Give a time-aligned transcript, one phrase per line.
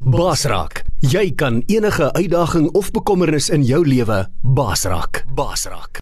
[0.00, 5.26] Basraak, jy kan enige uitdaging of bekommernis in jou lewe basraak.
[5.36, 6.00] Basraak.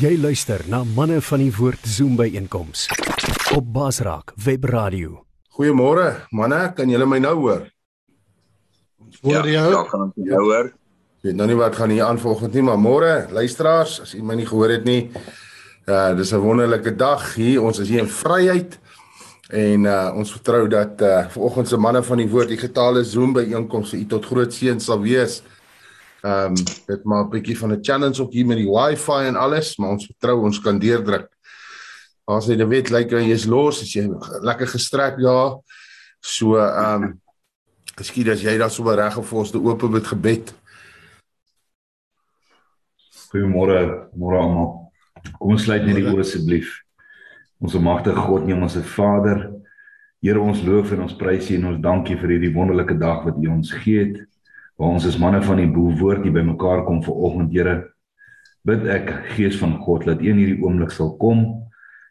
[0.00, 2.86] Jy luister na manne van die woord Zoom by einkoms
[3.52, 5.26] op Basraak Web Radio.
[5.58, 7.66] Goeiemôre manne, kan julle my nou hoor?
[9.20, 9.68] Hoor ja, jou?
[9.76, 10.72] Ja, kan ons jou hoor.
[11.20, 14.22] Ek weet nou nie wat gaan hier aan volgende nie, maar môre luisteraars, as u
[14.24, 15.10] my nie gehoor het nie,
[15.84, 17.60] uh dis 'n wonderlike dag hier.
[17.60, 18.80] Ons is hier in vryheid
[19.50, 23.44] en uh ons vertrou dat uh vanoggend se manne van die woord digitale Zoom by
[23.52, 25.42] einkomste u tot groot seën sal wees.
[26.24, 26.54] Ehm um,
[26.86, 29.90] dit maak 'n bietjie van 'n challenge ook hier met die wifi en alles, maar
[29.90, 31.28] ons vertrou ons kan deurdruk.
[32.24, 34.08] As jy weet lyk like, jy is los, as jy
[34.40, 35.60] lekker gestrek daar.
[36.20, 37.20] So ehm um,
[37.94, 40.50] Miskien as jy daar so reg of ons te oop met gebed.
[43.30, 44.72] Goeiemôre, môre almal.
[45.38, 46.72] Kom ons sluit net die oë asseblief.
[47.62, 49.50] Ons magtige God, nie ons Vader.
[50.24, 53.38] Here ons loof en ons prys U en ons dankie vir hierdie wonderlike dag wat
[53.38, 54.22] U ons gee het.
[54.80, 57.76] Waar ons as manne van die woord hier bymekaar kom vir oggend, Here.
[58.64, 61.44] Bid ek Gees van God dat U in hierdie oomblik sal kom,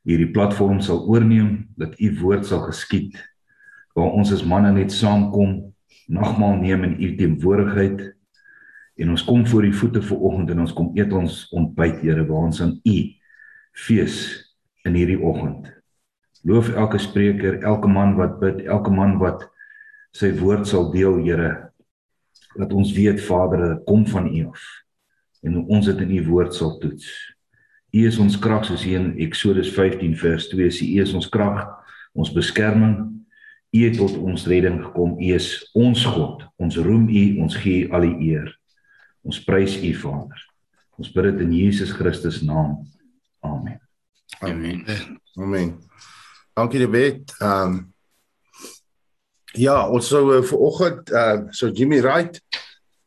[0.08, 3.18] hierdie platform sal oorneem, dat U woord sal geskied.
[3.98, 5.74] Waar ons as manne net saamkom,
[6.08, 8.06] nagmaal neem in U teenwoordigheid
[9.02, 12.24] en ons kom voor U voete vir oggend en ons kom eet ons ontbyt, Here,
[12.30, 12.98] waar ons aan U
[13.74, 14.43] fees
[14.88, 15.70] in hierdie oggend.
[16.44, 19.46] Loof elke spreker, elke man wat bid, elke man wat
[20.14, 21.72] sy woord sal deel, Here.
[22.58, 24.64] Dat ons weet Vader, dit kom van U af
[25.44, 27.10] en ons dit in U woord sal toets.
[27.94, 31.30] U is ons krag soos hier in Eksodus 15 vers 2 sê U is ons
[31.30, 31.66] krag,
[32.16, 32.96] ons beskerming.
[33.74, 35.16] U het tot ons redding gekom.
[35.18, 36.46] U is ons God.
[36.62, 38.50] Ons roem U, ons gee U al die eer.
[39.26, 40.50] Ons prys U Vader.
[41.02, 42.84] Ons bid dit in Jesus Christus naam.
[43.44, 43.83] Amen.
[44.44, 45.20] Amen.
[45.38, 45.74] Amen.
[46.54, 47.36] Dankie Debet.
[47.40, 47.94] Ehm um,
[49.54, 52.40] Ja, ons sou uh, vir oggend uh so Jimmy Wright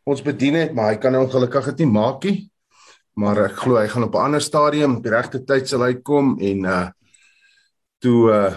[0.06, 2.37] ons bedien het, maar hy kan nou ongelukkig dit nie maak nie.
[3.19, 5.95] Maar ek glo hy gaan op 'n ander stadium op die regte tyd sal hy
[5.98, 6.87] kom en uh
[7.99, 8.55] toe uh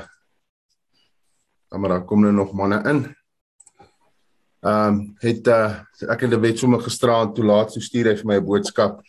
[1.74, 3.02] maar daar kom nou nog manne in.
[4.62, 5.82] Ehm um, het uh
[6.14, 9.02] ek het Debet sommer gisteraand toe laat so stuur hy vir my 'n boodskap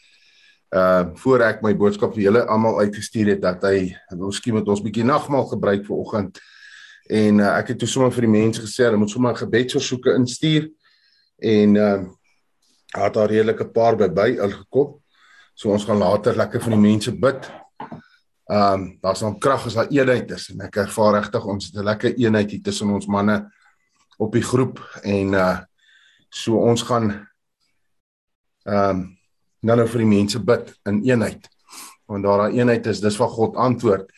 [0.71, 4.83] uh voor ek my boodskap vir julle almal uitgestuur het dat hy miskien met ons
[4.83, 6.39] bietjie nagmaal gebruik vir oggend.
[7.11, 10.71] En uh, ek het toe sommer vir die mense gesê hulle moet sommer gebedsversoeke instuur.
[11.39, 12.01] En uh
[12.91, 14.97] het daar redelike paar by by ingekom.
[15.55, 17.47] So ons gaan later lekker vir die mense bid.
[18.51, 20.49] Um daar's dan krag as daar eenheid is.
[20.51, 23.47] En ek ervaar regtig ons het 'n lekker eenheid hier tussen ons manne
[24.19, 24.83] op die groep.
[25.03, 25.59] En uh
[26.31, 27.29] so ons gaan
[28.67, 29.20] um
[29.63, 31.49] nou nou vir die mense bid in eenheid.
[32.11, 34.11] Want daar daai eenheid is, dis wat God antwoord.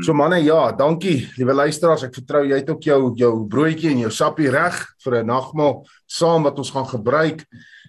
[0.00, 1.28] So manne, ja, dankie.
[1.36, 5.20] Liewe luisteraars, ek vertrou jy het ook jou jou broodjie en jou sappie reg vir
[5.20, 7.44] 'n nagmaal saam wat ons gaan gebruik.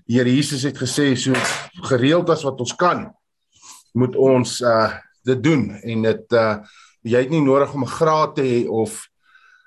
[0.06, 1.34] Die Here Jesus het gesê so
[1.88, 3.14] gereeld as wat ons kan
[3.94, 4.92] moet ons uh
[5.24, 6.58] dit doen en dit uh
[7.08, 9.08] jy het nie nodig om 'n graad te hê of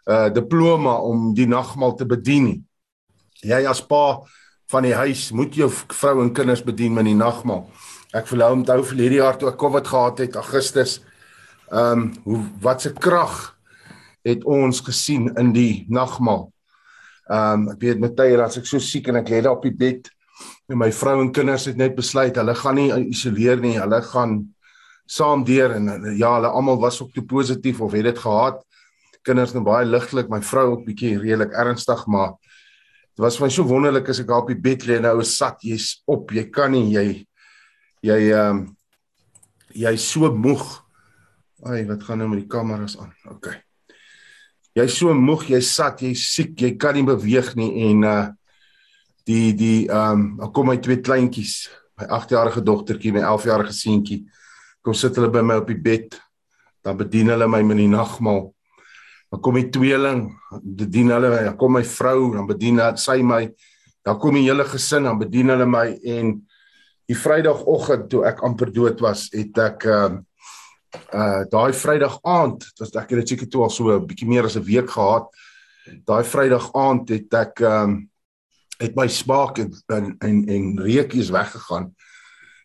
[0.06, 2.62] 'n uh, diploma om die nagmaal te bedien nie.
[3.43, 4.21] Jy as pa
[4.71, 7.66] van die huis moet jou vrou en kinders bedien met die nagmaal.
[8.16, 10.99] Ek verlou onthou vir hierdie jaar toe ek COVID gehad het Augustus.
[11.71, 13.56] Ehm um, hoe wat se krag
[14.26, 16.49] het ons gesien in die nagmaal.
[17.31, 19.66] Ehm um, ek weet met tye as ek so siek en ek lê daar op
[19.66, 20.10] die bed
[20.69, 24.41] en my vrou en kinders het net besluit hulle gaan nie isoleer nie, hulle gaan
[25.06, 25.88] saam deur en
[26.19, 28.59] ja, hulle almal was ook te positief of het dit gehad.
[29.26, 32.34] Kinders nou baie ligtelik, my vrou ook bietjie redelik ernstig, maar
[33.16, 35.15] Dit was vir my so wonderlik as ek daar op die bed lê en nou
[35.22, 37.06] is sat, jy's op, jy kan nie, jy
[38.04, 38.59] jy ehm um,
[39.77, 40.65] jy's so moeg.
[41.65, 43.15] Ai, wat gaan nou met die kameras aan?
[43.32, 43.49] OK.
[44.76, 48.26] Jy's so moeg, jy's sat, jy's siek, jy kan nie beweeg nie en uh
[49.26, 54.21] die die ehm um, kom my twee kleintjies, my 8-jarige dogtertjie en my 11-jarige seentjie.
[54.84, 56.21] Kom sit hulle by my op die bed.
[56.84, 58.53] Dan bedien hulle my met die nagmaal.
[59.31, 60.28] Dan kom die tweeling,
[60.62, 63.48] bedien hulle my, dan kom my vrou, dan bedien sy my.
[64.06, 66.37] Dan kom die hele gesin, dan bedien hulle my en
[67.06, 70.23] die Vrydagoggend toe ek amper dood was, het ek ehm uh,
[71.12, 74.44] uh daai Vrydag aand, dit ek het dit seker toe al so 'n bietjie meer
[74.44, 75.29] as 'n week gehad.
[76.06, 78.11] Daai Vrydag aand het ek ehm um,
[78.79, 81.94] het my smaak en en en, en reukies weggegaan.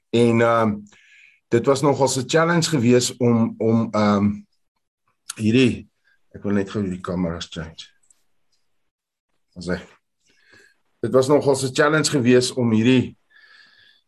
[0.10, 0.84] En ehm um,
[1.50, 4.48] dit was nogal 'n challenge geweest om om ehm um,
[5.36, 5.91] hierdie
[6.32, 7.90] Ek wil net gou die kameras change.
[9.58, 9.82] Ons sê
[11.02, 13.18] dit was nogal 'n challenge geweest om hierdie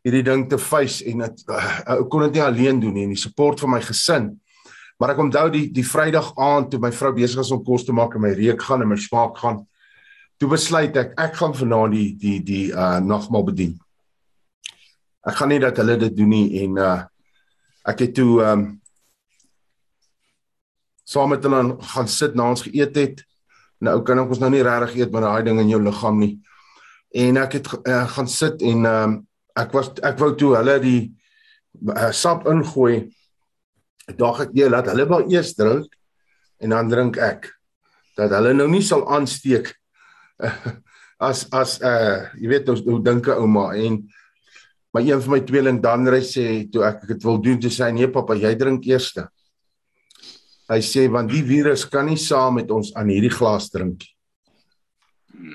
[0.04, 3.16] hierdie ding te face en dit uh, ek kon dit nie alleen doen nie en
[3.16, 4.40] die support van my gesin.
[5.00, 7.92] Maar ek onthou die die Vrydag aand toe my vrou besig was om kos te
[7.92, 9.66] maak en my reuk gaan en my smaak gaan
[10.38, 13.74] toe besluit ek ek gaan vanaand die die die uh nagmaal bedien.
[15.24, 17.00] Ek gaan nie dat hulle dit doen nie en uh
[17.88, 18.66] ek het toe um
[21.04, 23.24] saam met hulle gaan sit na ons geëet het.
[23.84, 26.38] Nou kan ons nou nie regtig eet met daai ding in jou liggaam nie.
[27.14, 29.18] En ek het uh, gaan sit en um
[29.60, 31.02] ek was ek wou toe hulle die
[31.92, 33.04] uh, sap ingooi.
[34.08, 35.92] Ek dink ek nee, laat hulle wel eers drink
[36.64, 37.52] en dan drink ek
[38.18, 39.74] dat hulle nou nie sal aansteek
[41.30, 44.04] as as uh jy weet hoe, hoe dink 'n ouma en
[44.94, 48.08] maar een van my tweeling Danre sê toe ek dit wil doen te sê nee
[48.08, 49.14] pappa jy drink eers.
[50.72, 54.14] Hy sê want die virus kan nie saam met ons aan hierdie glas drink nie.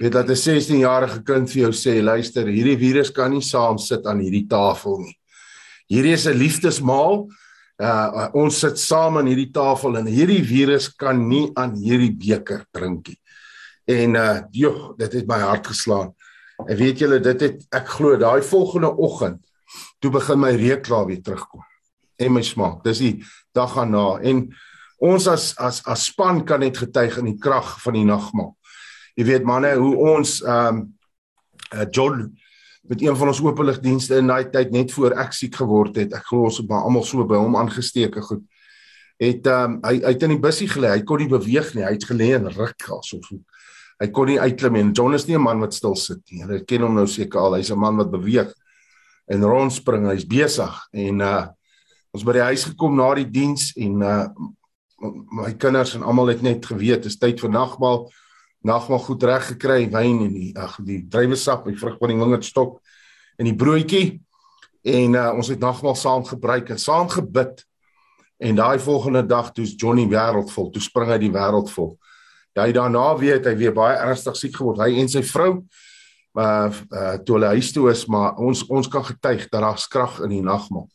[0.00, 3.78] Weet dat 'n 16 jarige kind vir jou sê luister hierdie virus kan nie saam
[3.78, 5.16] sit aan hierdie tafel nie.
[5.88, 7.28] Hierdie is 'n liefdesmaal.
[7.78, 12.66] Uh ons sit saam aan hierdie tafel en hierdie virus kan nie aan hierdie beker
[12.72, 13.20] drink nie.
[13.86, 16.12] En uh joh, dit het my hart geslaan.
[16.66, 19.40] En weet julle, dit het ek glo daai volgende oggend
[20.00, 21.62] toe begin my reukklaar weer terugkom.
[22.18, 22.82] En my smaak.
[22.84, 24.48] Dis die dag daarna en
[24.98, 28.54] ons as as as span kan net getuig in die krag van die nagmaal.
[29.18, 30.84] Jy weet manne, hoe ons ehm um,
[31.74, 32.28] uh, John
[32.88, 36.14] met een van ons openligdienste in daai tyd net voor ek siek geword het.
[36.16, 38.44] Ek glo ons het almal so by hom aangesteek goed.
[39.18, 40.94] Het ehm um, hy hy het in die bussie gelê.
[40.96, 41.84] Hy kon nie beweeg nie.
[41.84, 43.32] Hy het gelê en ruk asof
[43.98, 44.86] hy kon nie uitklim nie.
[44.94, 46.42] John is nie 'n man wat stil sit nie.
[46.42, 47.54] Hulle ken hom nou seker al.
[47.54, 48.52] Hy's 'n man wat beweeg
[49.28, 50.06] en rondspring.
[50.06, 51.48] Hy's besig en uh
[52.14, 54.28] ons by die huis gekom na die diens en uh
[54.98, 58.08] my kinders en almal het net geweet dis tyd vir nagmaal.
[58.66, 62.80] Nagmaal goed reg gekry, wyn en die ag die druiwesap, die vrug van die wingerdstok
[63.38, 64.18] en die broodjie.
[64.82, 67.62] En uh ons het nagmaal saam gebruik en saam gebid.
[68.38, 71.96] En daai volgende dag toe's Johnny wêreldvol, toe spring hy die wêreld vol.
[72.58, 74.82] Hy daarna weet hy weer baie ernstig siek geword.
[74.82, 75.52] Hy en sy vrou
[76.38, 80.18] uh, uh toe hulle huis toe is, maar ons ons kan getuig dat daar krag
[80.26, 80.88] in die nagmaal.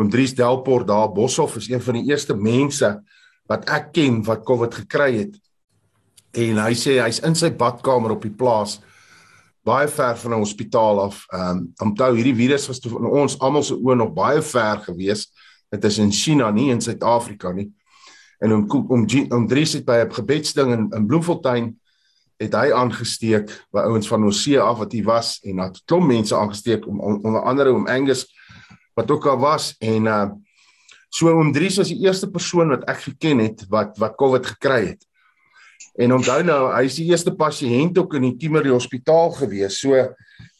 [0.00, 2.94] Oom Dries Delport daar Boshoff is een van die eerste mense
[3.52, 5.36] wat ek ken wat COVID gekry het.
[6.32, 8.80] En hy sê hy's in sy badkamer op die plaas
[9.62, 11.22] baie ver van 'n hospitaal af.
[11.30, 14.82] Ehm um, onthou hierdie virus was toe van ons almal se oë nog baie ver
[14.88, 15.28] gewees.
[15.70, 17.70] Dit is in China nie in Suid-Afrika nie
[18.42, 21.80] en om om om Dries het by 'n gebedsding in in Bloemfontein
[22.36, 26.36] het hy aangesteek by ouens van Osee af wat hy was en het klomp mense
[26.36, 28.26] aangesteek om onder andere om Angus
[28.94, 30.30] wat ook al was en uh
[31.12, 34.94] so om Dries was die eerste persoon wat ek geken het wat wat COVID gekry
[34.94, 35.02] het.
[36.00, 39.76] En onthou nou, hy is die eerste pasiënt ook in die Timmerie Hospitaal gewees.
[39.82, 39.98] So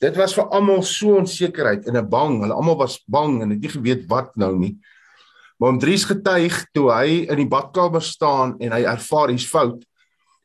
[0.03, 2.43] dit was vir almal so onsekerheid en 'n bang.
[2.43, 4.77] Hulle almal was bang en het nie geweet wat nou nie.
[5.59, 9.85] Maar om Dries getuig toe hy in die badkamer staan en hy ervaar hier's fout.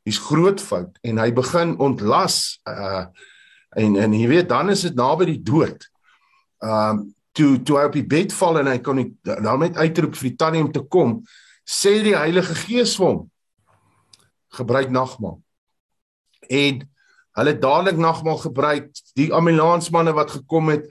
[0.06, 3.06] Hier's groot fout en hy begin ontlas uh
[3.78, 5.84] en en jy weet dan is dit naby die dood.
[6.64, 10.16] Um toe toe hy op die bed val en hy kon nie dan met uitroep
[10.18, 11.20] vir die tannie om te kom,
[11.68, 13.26] sê die Heilige Gees vir hom
[14.58, 15.38] gebruik nagmaal.
[16.50, 16.86] En
[17.38, 18.88] hulle dadelik nagmaal gebruik.
[19.20, 20.88] Die ambulansmanne wat gekom het,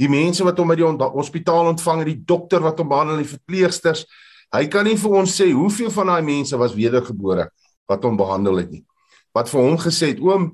[0.00, 3.34] die mense wat hom by die hospitaal ontvang het, die dokter wat hom behandel, die
[3.34, 4.06] verpleegsters.
[4.54, 7.48] Hy kan nie vir ons sê hoeveel van daai mense was wedergebore
[7.90, 8.84] wat hom behandel het nie.
[9.34, 10.52] Wat vir hom gesê het, oom,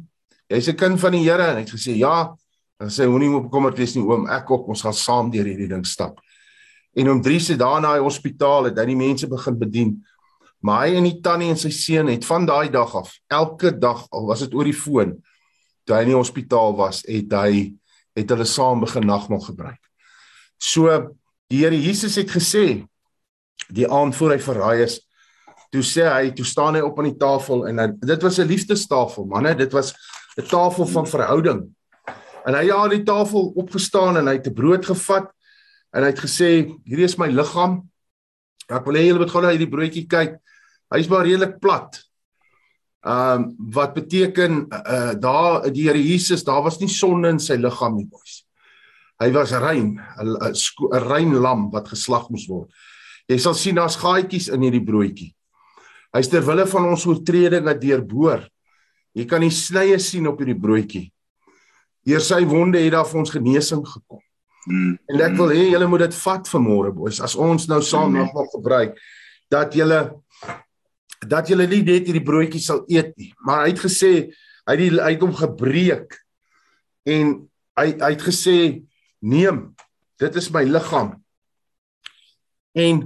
[0.50, 2.34] jy's 'n kind van die Here en hy het gesê ja.
[2.80, 5.84] En sê moenie bekommerd wees nie oom, ek ook, ons gaan saam deur hierdie ding
[5.86, 6.20] stap.
[6.96, 9.92] En om 3 se dae na die hospitaal het hy die mense begin bedien.
[10.64, 14.02] Maar hy en die tannie en sy seun het van daai dag af, elke dag
[14.12, 15.14] al was dit oor die foon,
[15.88, 17.70] toe hy in die hospitaal was, het hy
[18.18, 19.80] het hulle saam begin nagmaal gebruik.
[20.60, 20.88] So
[21.50, 22.82] die Here Jesus het gesê
[23.72, 24.98] die aand voor hy verraai is,
[25.70, 28.48] toe sê hy, toe staan hy op aan die tafel en hy, dit was 'n
[28.50, 29.94] liefdestafel, manne, dit was
[30.36, 31.68] 'n tafel van verhouding.
[32.46, 35.30] En hy het aan die tafel opgestaan en hy het 'n brood gevat
[35.92, 36.50] en hy het gesê,
[36.84, 37.88] hierdie is my liggaam.
[38.68, 40.38] Ek wil hê julle moet gou na hierdie broodjie kyk.
[40.94, 42.02] Hy's maar redelik plat.
[43.00, 47.56] Ehm um, wat beteken uh daar die Here Jesus, daar was nie sonde in sy
[47.56, 48.44] liggaam nie, boys.
[49.20, 52.70] Hy was rein, 'n 'n rein lam wat geslag moes word.
[53.28, 55.34] Jy sal sien daar's gaatjies in hierdie broodjie.
[56.12, 58.48] Hy's ter wille van ons oortredinge deurboor.
[59.14, 61.12] Jy kan die snye sien op hierdie broodjie.
[62.10, 64.22] Deur sy wonde het daar vir ons genesing gekom.
[64.66, 64.96] Mm.
[65.08, 68.32] En ek wil hê julle moet dit vat vanmôre, boys, as ons nou saam mm.
[68.34, 68.98] nog gebruik
[69.50, 70.00] dat julle
[71.20, 74.12] dat julle nie net hierdie broodjie sal eet nie, maar hy het gesê
[74.68, 76.16] hy het, die, hy het hom gebreek
[77.08, 77.34] en
[77.80, 78.56] hy hy het gesê
[79.20, 79.70] neem
[80.20, 81.14] dit is my liggaam.
[82.76, 83.02] En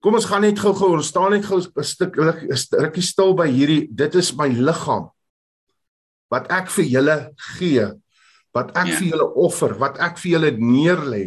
[0.00, 3.88] kom ons gaan net gou-gou, ons staan net gou 'n stuk rukkie stil by hierdie
[3.90, 5.10] dit is my liggaam.
[6.30, 7.16] Wat ek vir julle
[7.56, 7.88] gee,
[8.54, 8.98] wat ek ja.
[9.00, 11.24] vir julle offer, wat ek vir julle neerlê.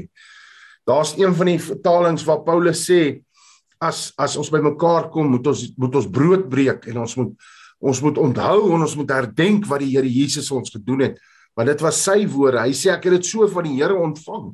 [0.87, 3.21] Daar's een van die vertalings waar Paulus sê
[3.83, 7.51] as as ons bymekaar kom, moet ons moet ons brood breek en ons moet
[7.83, 11.17] ons moet onthou en ons moet herdenk wat die Here Jesus ons gedoen het.
[11.53, 12.61] Want dit was sy woorde.
[12.63, 14.53] Hy sê ek het dit so van die Here ontvang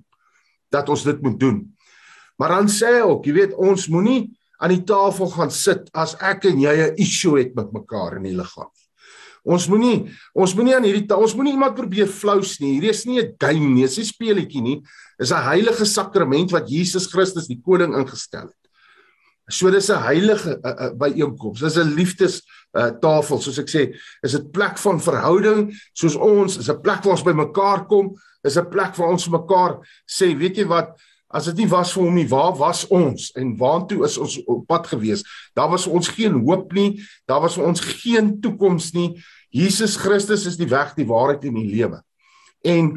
[0.73, 1.61] dat ons dit moet doen.
[2.41, 6.15] Maar dan sê hy ook, jy weet, ons moenie aan die tafel gaan sit as
[6.25, 8.71] ek en jy 'n issue het met mekaar in die liggaam.
[9.49, 12.75] Ons moenie ons moenie aan hierdie ons moenie iemand probeer flous nie.
[12.75, 14.81] Hierdie is nie 'n game nie, dis 'n speletjie nie.
[15.19, 18.63] Dis 'n heilige sakrament wat Jesus Christus die koning ingestel het.
[19.49, 21.59] So dis 'n heilige uh, uh, byeenkoms.
[21.59, 22.41] Dis 'n liefdes
[22.77, 27.03] uh, tafel, soos ek sê, is dit plek van verhouding, soos ons is 'n plek
[27.03, 30.93] waar ons bymekaar kom, is 'n plek waar ons mekaar sê, weet jy wat,
[31.29, 34.63] As dit nie was vir hom nie, waar was ons en waartoe is ons op
[34.65, 35.21] pad gewees?
[35.53, 39.11] Daar was ons geen hoop nie, daar was ons geen toekoms nie.
[39.49, 42.01] Jesus Christus is die weg, die waarheid en die lewe.
[42.65, 42.91] En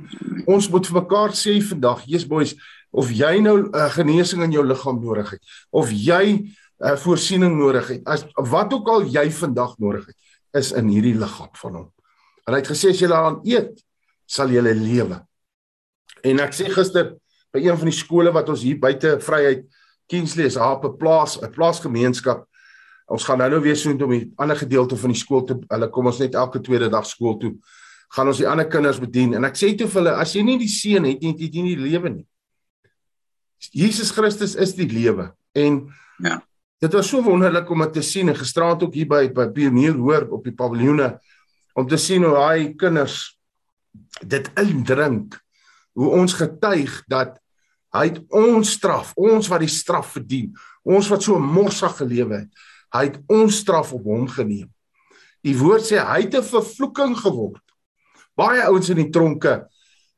[0.51, 2.55] ons moet vir mekaar sê vandag, Jesus boys,
[2.93, 6.97] of jy nou 'n uh, genesing in jou liggaam nodig het, of jy 'n uh,
[6.97, 10.17] voorsiening nodig het, as wat ook al jy vandag nodig het,
[10.53, 11.93] is in hierdie liggaam van hom.
[12.47, 13.81] En hy het gesê as jy daaraan eet,
[14.27, 15.23] sal jy lewe.
[16.23, 17.15] En ek sê gister
[17.53, 19.65] by een van die skole wat ons hier buite Vryheid
[20.09, 22.47] Kingsley is op 'n plaas, 'n plaasgemeenskap.
[23.13, 25.59] Ons gaan nou nou weer so intoe om die ander gedeelte van die skool te
[25.69, 27.53] hulle kom ons net elke tweede dag skool toe.
[28.13, 30.59] Gaan ons die ander kinders bedien en ek sê toe vir hulle as jy nie
[30.61, 32.25] die seën het nie, het jy nie die lewe nie.
[33.73, 35.85] Jesus Christus is die lewe en
[36.23, 36.41] ja.
[36.83, 39.95] Dit was so wonderlik om dit te sien en gisteraand ook hier by by Pionier
[39.95, 41.13] hoor op die paviljoene
[41.79, 43.37] om te sien hoe daai kinders
[44.19, 45.37] dit indrink
[45.95, 47.39] hoe ons getuig dat
[47.93, 50.53] Hy het ons straf, ons wat die straf verdien,
[50.83, 52.63] ons wat so morsig gelewe het.
[52.93, 54.69] Hy het ons straf op hom geneem.
[55.43, 57.63] Die woord sê hy het 'n vervloeking geword.
[58.37, 59.67] Baie ouens in die tronke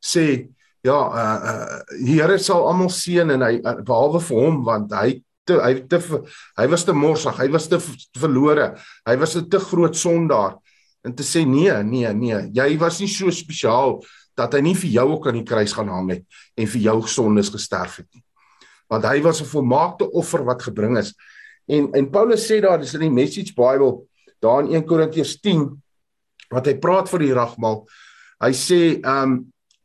[0.03, 0.49] sê
[0.85, 4.93] ja, uh uh die Here sal almal seën en hy uh, behalwe vir hom want
[4.93, 6.01] hy te, hy te
[6.59, 7.79] hy was te morsig, hy was te
[8.19, 8.75] verlore.
[9.07, 10.59] Hy was 'n te groot sondaar.
[11.05, 14.03] En te sê nee, nee, nee, jy was nie so spesiaal
[14.37, 16.25] dat hy nie vir jou ook aan die kruis gaan hang het
[16.57, 18.25] en vir jou sondes gesterf het nie.
[18.89, 21.15] Want hy was 'n volmaakte offer wat gebring is.
[21.71, 24.05] En en Paulus sê daar dis in die Message Bible
[24.45, 25.67] daar in 1 Korintiërs 10
[26.53, 27.83] wat hy praat vir die ragmaal.
[28.45, 29.41] Hy sê um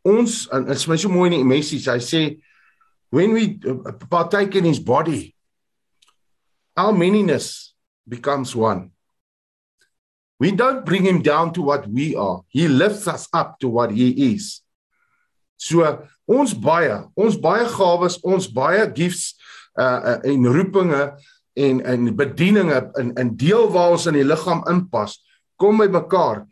[0.08, 1.88] ons en dit is my so mooi in die message.
[1.88, 2.24] Hy sê
[3.16, 5.34] when we uh, partake in his body
[6.80, 7.74] our manyness
[8.08, 8.92] becomes one.
[10.40, 12.44] We don't bring him down to what we are.
[12.48, 14.62] He lifts us up to what he is.
[15.58, 15.84] So
[16.24, 19.36] ons baie, ons baie gawes, ons baie gifts
[19.76, 21.02] uh, uh en roepinge
[21.54, 25.20] en en bedieninge in in deel waar ons in die liggaam inpas,
[25.56, 26.46] kom by mekaar.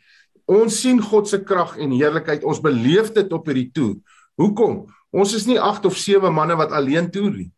[0.48, 2.44] Ons sien God se krag en heerlikheid.
[2.44, 3.98] Ons beleef dit op hierdie toer.
[4.40, 4.86] Hoekom?
[5.12, 7.52] Ons is nie 8 of 7 manne wat alleen toer nie.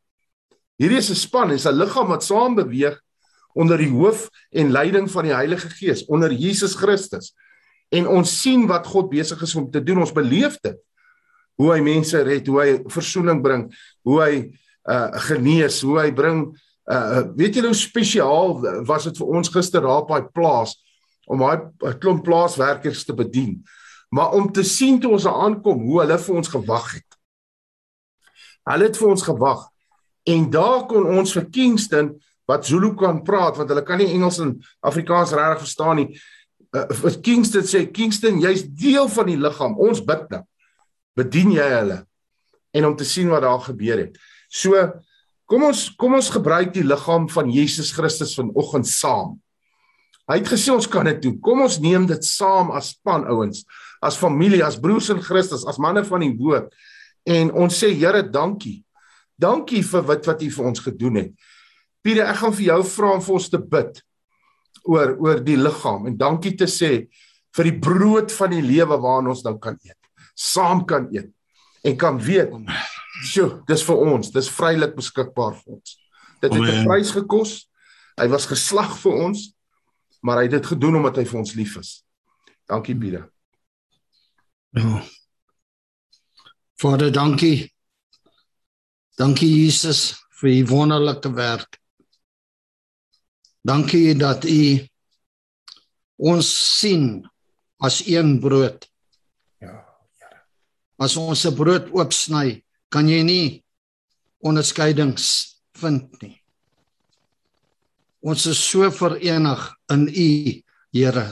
[0.79, 2.98] Hierdie is 'n span, is 'n liggaam wat saam beweeg
[3.53, 7.34] onder die hoof en leiding van die Heilige Gees onder Jesus Christus.
[7.89, 10.00] En ons sien wat God besig is om te doen.
[10.00, 10.77] Ons beleef dit.
[11.60, 13.67] Hoe hy mense red, hoe hy verzoening bring,
[14.08, 14.34] hoe hy
[14.89, 16.46] uh genees, hoe hy bring
[16.89, 18.55] uh weet julle hoe spesiaal
[18.88, 20.74] was dit vir ons gister daar op daai plaas
[21.29, 23.60] om daai klomp plaaswerkers te bedien.
[24.10, 27.19] Maar om te sien toe ons aankom hoe hulle vir ons gewag het.
[28.69, 29.67] Hulle het vir ons gewag.
[30.29, 32.15] En daar kon ons vir Kingston
[32.50, 36.10] wat Zulu kan praat want hulle kan nie Engels en Afrikaans regtig verstaan nie.
[36.74, 39.77] Uh, Kingston sê Kingston, jy's deel van die liggaam.
[39.77, 40.41] Ons bid nou.
[41.17, 42.03] Bedien jy hulle
[42.77, 44.17] en om te sien wat daar gebeur het.
[44.50, 44.77] So
[45.50, 49.38] kom ons kom ons gebruik die liggaam van Jesus Christus vanoggend saam.
[50.29, 51.39] Hy het gesê ons kan dit doen.
[51.41, 53.63] Kom ons neem dit saam as span ouens,
[54.06, 56.70] as familie, as broers in Christus, as manne van die woord
[57.29, 58.84] en ons sê Here, dankie.
[59.39, 61.34] Dankie vir wat wat U vir ons gedoen het.
[62.03, 64.00] Pieter, ek gaan vir jou vra om vir ons te bid
[64.89, 66.91] oor oor die liggaam en dankie te sê
[67.58, 69.98] vir die brood van die lewe waarna ons nou kan eet.
[70.36, 71.32] Saam kan eet
[71.84, 72.51] en kan weet,
[73.24, 75.98] sjoe, dis vir ons, dis vrylik beskikbaar vir ons.
[76.42, 77.70] Dit het 'n prys gekos.
[78.20, 79.54] Hy was geslag vir ons,
[80.22, 82.04] maar hy het dit gedoen omdat hy vir ons lief is.
[82.68, 83.30] Dankie Pieter.
[84.72, 85.04] Ja.
[86.76, 87.74] Vader, dankie.
[89.18, 91.80] Dankie Jesus vir u wonderlike werk.
[93.62, 94.88] Dankie dat u
[96.16, 96.48] ons
[96.80, 97.30] sien
[97.84, 98.88] as een brood.
[99.60, 99.84] Ja,
[100.20, 100.42] Here.
[100.98, 103.48] As ons 'n brood oopsny, kan jy nie
[104.46, 106.36] onderskeidings vind nie.
[108.19, 109.62] Ons is so verenig
[109.93, 110.31] in u,
[110.89, 111.27] Here.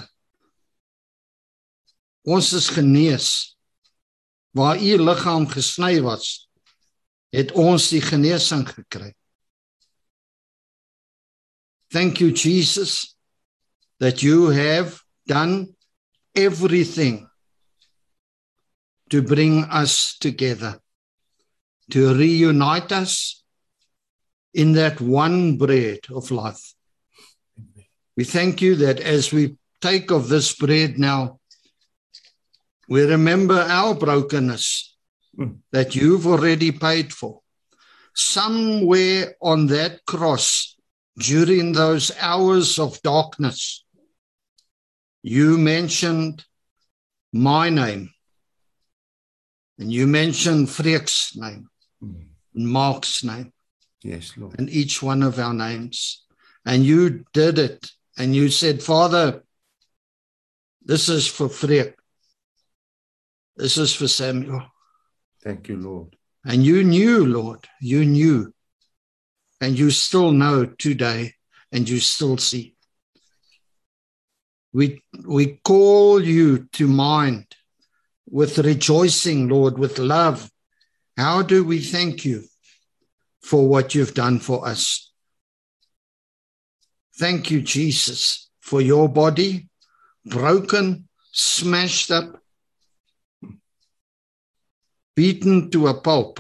[2.28, 3.58] Ons is genees.
[4.54, 6.48] Waar u liggaam gesny was,
[7.34, 9.14] het ons die genesing gekry.
[11.90, 13.16] Thank you Jesus
[14.00, 15.76] that you have done
[16.36, 17.28] everything
[19.10, 20.78] to bring us together
[21.92, 23.44] to reunite us
[24.54, 26.74] in that one bread of life.
[28.16, 31.40] We thank you that as we take of this bread now,
[32.90, 34.96] we remember our brokenness
[35.38, 35.58] mm.
[35.72, 37.42] that you've already paid for.
[38.16, 40.76] Somewhere on that cross,
[41.18, 43.84] during those hours of darkness,
[45.22, 46.46] you mentioned
[47.34, 48.12] my name.
[49.80, 51.70] And you mentioned Freek's name,
[52.04, 52.26] mm.
[52.54, 53.54] Mark's name.
[54.04, 54.60] Yes, Lord.
[54.60, 56.24] And each one of our names.
[56.66, 57.92] And you did it.
[58.18, 59.44] And you said, Father,
[60.84, 61.96] this is for Freek.
[63.56, 64.64] This is for Samuel.
[65.44, 66.16] Thank you, Lord.
[66.46, 68.54] And you knew, Lord, you knew.
[69.60, 71.34] And you still know today,
[71.72, 72.76] and you still see.
[74.72, 77.48] We, we call you to mind
[78.30, 80.52] with rejoicing, Lord, with love.
[81.18, 82.44] How do we thank you
[83.42, 85.12] for what you've done for us?
[87.18, 89.68] Thank you, Jesus, for your body
[90.24, 92.40] broken, smashed up,
[95.16, 96.40] beaten to a pulp,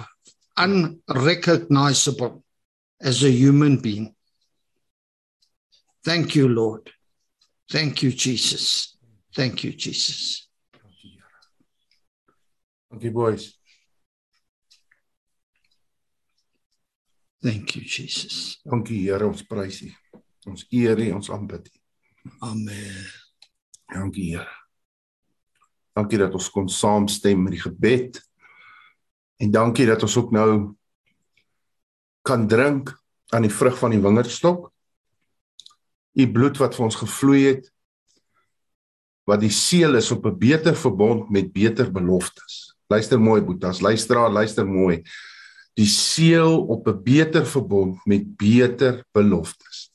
[0.56, 2.44] unrecognizable
[3.02, 4.14] as a human being.
[6.06, 6.92] Thank you, Lord.
[7.72, 8.96] Thank you, Jesus.
[9.34, 10.48] Thank you, Jesus.
[12.92, 13.57] Thank you, boys.
[17.42, 18.60] Thank you, Jesus.
[18.66, 19.92] Dankie Here, ons prys U.
[20.50, 21.80] Ons eer U, ons aanbid U.
[22.48, 23.04] Amen.
[23.94, 24.56] Dankie Here.
[25.98, 28.20] Dankie dat ons kon saamstem met die gebed.
[29.38, 30.50] En dankie dat ons ook nou
[32.26, 32.92] kan drink
[33.34, 34.72] aan die vrug van die wingerdstok.
[36.18, 37.74] U bloed wat vir ons gevloei het
[39.28, 42.78] wat die seël is op 'n beter verbond met beter beloftes.
[42.88, 45.04] Luister mooi Boetas, luisteraar, luister mooi.
[45.78, 49.94] Die seël op 'n beter verbond met beter beloftes.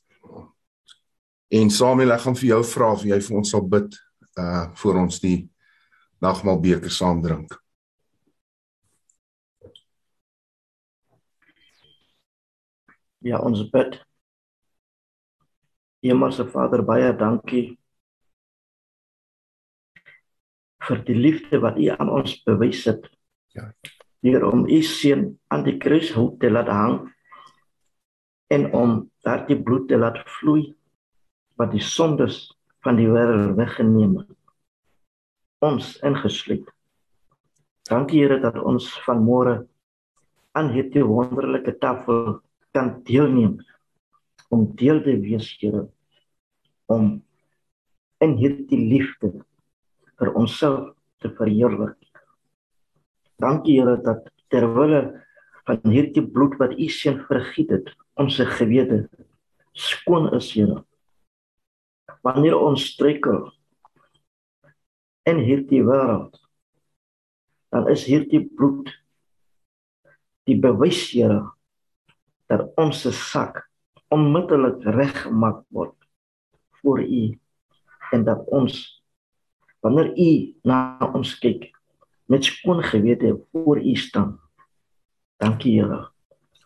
[1.47, 3.93] En Samuel, ek gaan vir jou vra of jy vir ons sal bid
[4.37, 5.49] uh vir ons die
[6.21, 7.53] nagmaalbeker saam drink.
[13.23, 13.99] Ja, ons bid.
[16.03, 17.77] Hemelse Vader, baie dankie
[20.87, 23.05] vir die liefde wat U aan ons bewys het.
[23.55, 23.69] Ja.
[24.23, 26.99] Hier om U seun aan die kruis hout te laat hang
[28.53, 28.93] en om
[29.25, 30.69] daardie bloed te laat vloei
[31.59, 32.45] wat die sondes
[32.83, 34.31] van die wêreld weggeneem het.
[35.63, 36.65] Ons ingesluit.
[37.89, 39.65] Dankie Here dat ons vanmôre
[40.55, 42.39] aan hierdie wonderlike tafel
[42.75, 43.57] kan deelneem
[44.53, 45.87] om deel te wees Here
[46.91, 47.17] om
[48.23, 49.33] in hierdie liefde
[50.19, 51.97] vir onsself te verheerlik.
[53.43, 55.11] Dankie Here dat terwyl
[55.67, 59.03] van hierdie bloed wat U seun vergiet het, ons gewete
[59.75, 60.83] skoon is Here.
[62.23, 63.49] Wanneer ons struikel
[65.27, 66.39] in hierdie wêreld,
[67.73, 68.91] dan is hierdie bloed
[70.47, 71.41] die bewys Here
[72.51, 73.63] dat ons se sak
[74.13, 75.95] onmiddellik reggemaak word
[76.79, 77.23] voor U
[78.13, 78.75] en dat ons
[79.83, 80.31] wanneer u
[80.63, 80.77] na
[81.13, 81.71] ons kyk
[82.33, 84.39] met skoon gewete voor u staan.
[85.37, 86.09] Dankie Here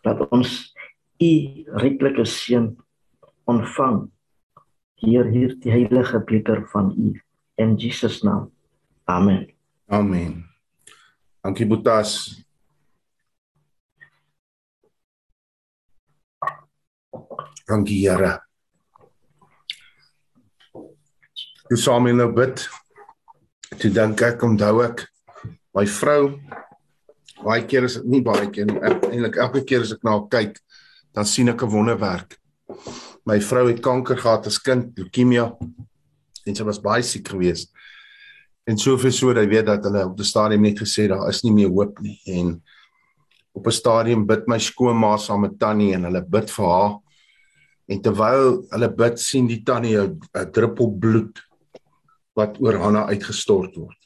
[0.00, 0.72] dat ons
[1.18, 1.30] u
[1.82, 2.70] ryklike seën
[3.44, 4.06] ontvang
[5.02, 7.20] hier hier die heilige beker van u
[7.60, 8.48] in Jesus naam.
[9.04, 9.50] Amen.
[9.86, 10.46] Amen.
[11.42, 12.44] Dankie Boetas.
[17.66, 18.38] Dankie Here.
[21.68, 22.68] Dis saam in 'n bid
[23.78, 25.17] toe dink ek onthou ek
[25.78, 26.32] my vrou
[27.44, 30.56] baie keer is dit nie baie keer eintlik elke keer as ek na haar kyk
[31.14, 32.38] dan sien ek 'n wonderwerk.
[33.26, 35.46] My vrou het kanker gehad as kind leukemia
[36.46, 37.70] en sy was baie siek geweest.
[38.66, 41.42] En soveel so dat jy weet dat hulle op die stadium net gesê daar is
[41.44, 42.20] nie meer hoop nie.
[42.26, 42.62] En
[43.54, 46.98] op 'n stadium bid my skoonma saam met tannie en hulle bid vir haar.
[47.88, 51.38] En terwyl hulle bid sien die tannie 'n druppel bloed
[52.34, 53.97] wat oor Hanna uitgestort word.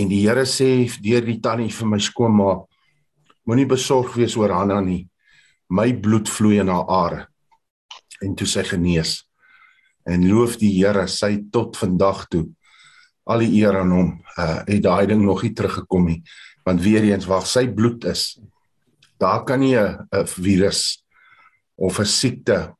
[0.00, 2.52] En die Here sê deur die tannie vir my skoonma
[3.44, 5.02] moenie besorg wees oor Hanna nie.
[5.68, 7.20] My bloed vloei in haar are.
[8.24, 9.20] En toe sy genees.
[10.08, 12.46] En loof die Here, sy tot vandag toe
[13.30, 14.10] al die eer aan hom.
[14.38, 16.20] Uh het daai ding nog nie teruggekom nie.
[16.66, 18.40] Want weer eens waar sy bloed is,
[19.20, 21.04] daar kan nie 'n virus
[21.76, 22.74] of 'n siekte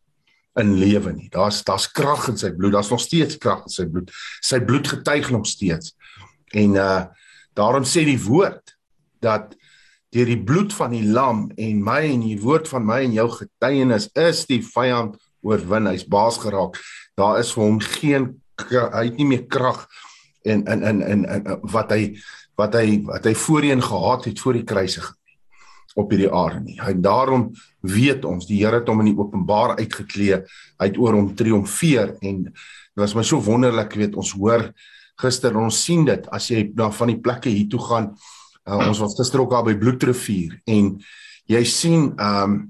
[0.56, 1.28] in lewe nie.
[1.28, 2.72] Daar's daar's krag in sy bloed.
[2.72, 4.10] Daar's nog steeds krag in sy bloed.
[4.40, 5.94] Sy bloed getuig nog steeds.
[6.54, 7.00] En uh
[7.58, 8.76] daarom sê die woord
[9.20, 9.56] dat
[10.14, 13.26] deur die bloed van die lam en my en die woord van my en jou
[13.34, 15.90] getuienis is die vyand oorwin.
[15.90, 16.78] Hy's baas geraak.
[17.18, 18.30] Daar is vir hom geen
[18.70, 19.86] hy het nie meer krag
[20.44, 21.24] en in in in
[21.72, 22.14] wat hy
[22.60, 25.16] wat hy wat hy voorheen gehad het voor die kruisiging
[25.98, 26.78] op hierdie aarde nie.
[26.78, 27.48] Hy daarom
[27.82, 30.42] weet ons die Here het hom in die openbaar uitgeklee.
[30.78, 34.68] Hy het oor hom triomfeer en dit was my so wonderlik weet ons hoor
[35.20, 38.10] gister ons sien dit as jy na van die plekke hier toe gaan.
[38.66, 40.94] Uh, ons was gister ook daar by Bloedrivier en
[41.50, 42.60] jy sien ehm um,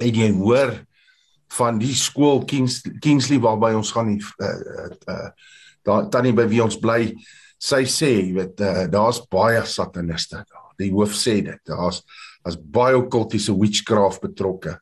[0.00, 0.70] en jy hoor
[1.58, 5.28] van die skool Kings Kingsley waarby ons gaan die uh, uh, uh,
[5.84, 7.10] daar tannie by wie ons bly
[7.60, 12.00] sy sê jy weet uh, daar's baie sataniste daar die hoof sê dit daar's
[12.46, 14.78] as baie okkultiese witchcraft betrokke.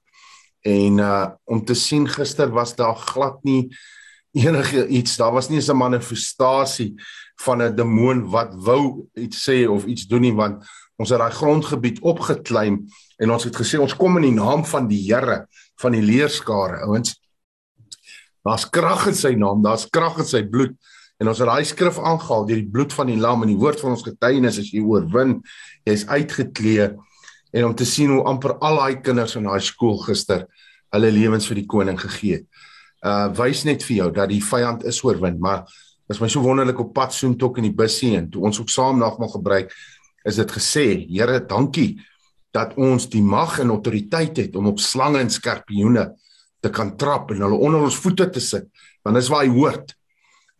[0.66, 3.68] En uh om te sien gister was daar glad nie
[4.38, 6.94] enige iets, daar was nie 'n manifestasie
[7.42, 10.64] van 'n demoon wat wou iets sê of iets doen nie want
[10.96, 12.86] ons het daai grondgebied opgeklim
[13.18, 15.46] en ons het gesê ons kom in die naam van die Here
[15.76, 16.82] van die leerskare.
[16.86, 17.20] Ouens
[18.42, 20.74] daar's krag in sy naam daar's krag in sy bloed
[21.18, 23.80] en ons het daai skrif aangehaal deur die bloed van die lam en die woord
[23.80, 25.40] van ons getuienis as jy oorwin.
[25.86, 26.94] Jy's uitgeklee
[27.52, 30.46] en om te sien hoe amper al daai kinders in daai skool gister
[30.94, 32.46] hulle lewens vir die koning gegee het.
[33.04, 35.66] Uh wys net vir jou dat die vyand is oorwin, maar
[36.08, 38.98] is my so wonderlik op pad soontok in die busie en toe ons ook saam
[38.98, 39.74] nagmaal gebruik
[40.28, 42.00] is dit gesê, Here, dankie
[42.54, 46.08] dat ons die mag en autoriteit het om op slange en skorpioene
[46.64, 48.66] te kan trap en hulle onder ons voete te sit,
[49.04, 49.94] want dis waar hy hoort.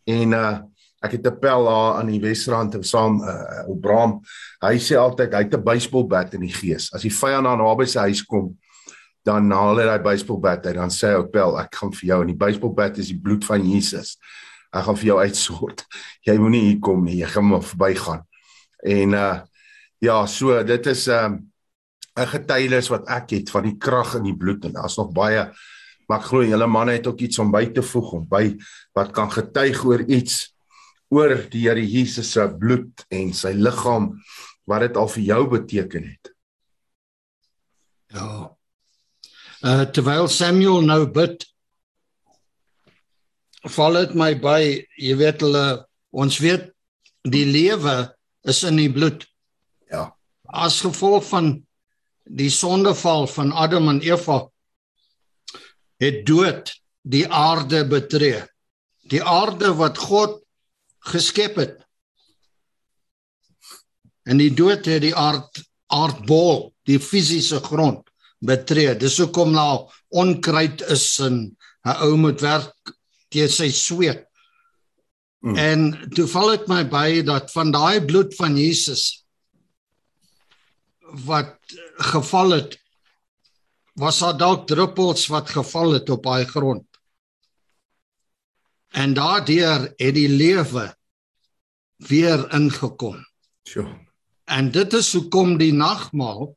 [0.09, 0.57] En uh
[0.99, 4.19] ek het 'n pel daar aan die Wesrand en saam uh, op Bram.
[4.59, 6.91] Hy sê altyd hy het 'n baseballbat in die gees.
[6.93, 8.57] As die vyand aan naby sy huis kom,
[9.27, 12.21] dan haal hy daai baseballbat uit dan sê hy ook pel, ek gaan vir jou
[12.23, 14.17] en die baseballbat is die bloed van Jesus.
[14.69, 15.85] Ek gaan vir jou uitsort.
[16.27, 18.25] Jy moenie hier kom nie, jy gaan maar verbygaan.
[18.85, 19.37] En uh
[19.99, 21.33] ja, so dit is 'n um,
[22.15, 25.49] 'n getuienis wat ek het van die krag in die bloed en daar's nog baie
[26.09, 28.45] maar ek glo julle manne het ook iets om by te voeg om by
[28.97, 30.55] wat kan getuig oor iets
[31.13, 34.15] oor die Here Jesus se bloed en sy liggaam
[34.69, 36.31] wat dit al vir jou beteken het.
[38.13, 38.58] Ja.
[39.59, 41.43] Uh terwyl Samuel nou bid
[43.75, 44.61] val dit my by,
[44.95, 45.63] jy weet hulle
[46.15, 46.69] ons weet
[47.27, 47.95] die lewe
[48.47, 49.25] is in die bloed.
[49.91, 50.13] Ja.
[50.47, 51.51] As gevolg van
[52.23, 54.45] die sondeval van Adam en Eva
[55.99, 56.71] het dood
[57.03, 58.45] die aarde betree.
[59.11, 60.39] Die aarde wat God
[61.11, 61.75] geskep het.
[64.23, 68.08] En die dood het die aard aardbol, die fisiese grond
[68.39, 68.95] betree.
[68.95, 72.95] Dis hoekom nou onkruid is in 'n ou moet werk
[73.29, 74.25] teen sy sweet.
[75.39, 75.55] Mm.
[75.55, 79.23] En toe val dit my by dat van daai bloed van Jesus
[81.25, 81.55] wat
[82.11, 82.77] geval het
[83.99, 86.85] was daar dalk druppels wat geval het op daai grond.
[88.89, 90.95] En daardeur het die lewe
[92.07, 93.19] weer ingekom.
[93.67, 93.87] Sjoe.
[94.49, 96.55] En dit is hoekom die nagmaal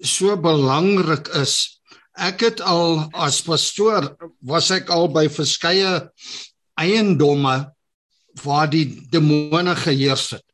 [0.00, 1.80] so belangrik is.
[2.16, 6.08] Ek het al as pastoor was ek al by verskeie
[6.80, 7.56] eiendomme
[8.44, 10.44] waar die demone geheers het.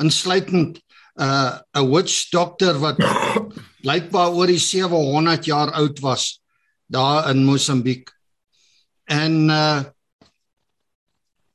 [0.00, 0.80] Insluitend
[1.20, 2.96] 'n uh, 'n witch doctor wat
[3.84, 6.40] blykbaar oor die 700 jaar oud was
[6.88, 8.10] daar in Mosambiek.
[9.04, 9.82] En uh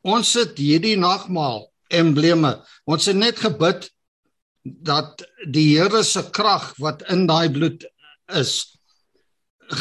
[0.06, 2.52] ons sit hierdie nagmaal embleme.
[2.86, 3.90] Ons het net gebid
[4.66, 7.86] dat die Here se krag wat in daai bloed
[8.34, 8.74] is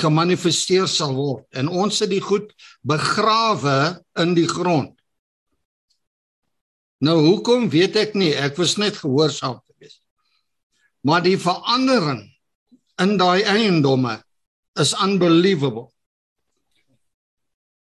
[0.00, 2.52] gemanifesteer sal word en ons het die goed
[2.84, 4.92] begrawe in die grond.
[7.04, 10.00] Nou hoekom weet ek nie, ek was net gehoorsaam geweest.
[11.04, 12.22] Maar die verandering
[13.00, 14.18] in daai eiendomme
[14.80, 15.90] is unbelievable.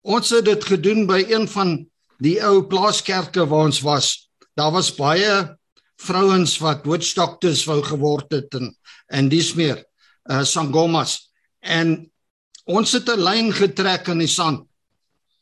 [0.07, 1.81] Ons het dit gedoen by een van
[2.23, 5.58] die ou plaaskerke waar ons was, daar was baie
[5.99, 8.73] vrouens wat witch doctors wou geword het en
[9.09, 9.81] en dis meer
[10.31, 11.31] uh sangomas.
[11.61, 12.11] En
[12.67, 14.69] ons het 'n lyn getrek in die sand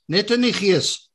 [0.09, 1.11] net in die gees.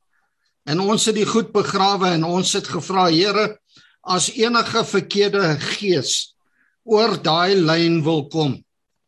[0.65, 3.57] En ons het die goed begrawe en ons het gevra Here
[4.01, 6.35] as enige verkeerde gees
[6.83, 8.63] oor daai lyn wil kom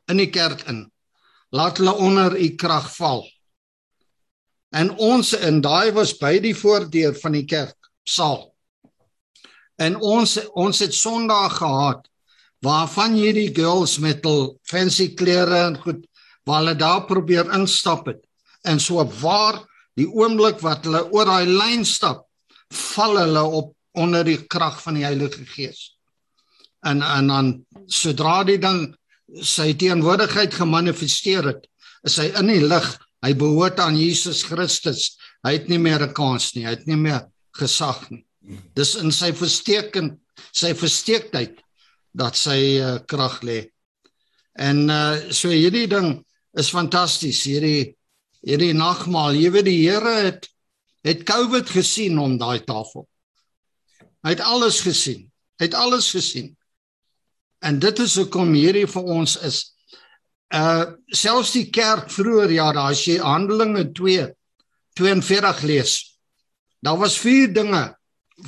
[0.08, 0.90] in die kerk in
[1.54, 3.22] laat hulle onder u krag val.
[4.74, 8.53] En ons in daai was by die voordeur van die kerk saal.
[9.82, 12.08] En ons ons het Sondag gehad
[12.64, 16.06] waarvan hierdie girls met hul fancy klere en goed
[16.48, 18.22] waar hulle daar probeer instap het.
[18.64, 19.60] En so waar
[20.00, 22.26] die oomblik wat hulle oor daai lyn stap,
[22.72, 25.94] val hulle op onder die krag van die Heilige Gees.
[26.84, 27.52] En en dan
[27.88, 28.94] sodra die ding
[29.42, 31.68] sy teenwoordigheid gemanifesteer het,
[32.08, 32.88] is hy in die lig.
[33.24, 35.14] Hy behoort aan Jesus Christus.
[35.48, 36.66] Hy het nie meer 'n kans nie.
[36.66, 38.26] Hy het nie meer gesag nie.
[38.76, 40.20] Dis in sy versteekend
[40.54, 41.62] sy versteekheid
[42.18, 43.60] dat sy uh, krag lê.
[44.60, 46.20] En uh so hierdie ding
[46.60, 47.42] is fantasties.
[47.50, 47.96] Hierdie
[48.44, 50.50] hierdie nagmaal, jy weet die Here het
[51.04, 53.08] het COVID gesien om daai tafel.
[54.24, 55.26] Hy het alles gesien.
[55.60, 56.54] Hy het alles gesien.
[57.64, 59.64] En dit is hoekom hierdie vir ons is
[60.54, 64.30] uh selfs die kerk vroeër jare as jy Handelinge 2
[65.00, 65.94] 42 lees.
[66.84, 67.88] Daar was vier dinge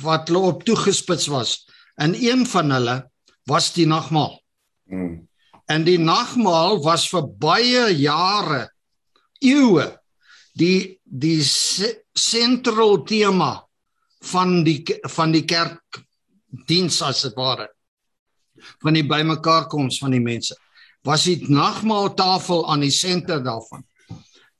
[0.02, 1.66] wat hulle op toegespits was.
[1.96, 2.96] En een van hulle
[3.46, 4.42] was die nagmaal.
[4.84, 5.28] Mm.
[5.66, 8.66] En die nagmaal was vir baie jare
[9.42, 9.86] eeue
[10.56, 13.50] die die sentrale tema
[14.26, 14.80] van die
[15.12, 16.00] van die kerk
[16.66, 17.68] diens as dit ware
[18.82, 20.56] van die bymekaar koms van die mense
[21.06, 23.84] was die nagmaaltafel aan die senter daarvan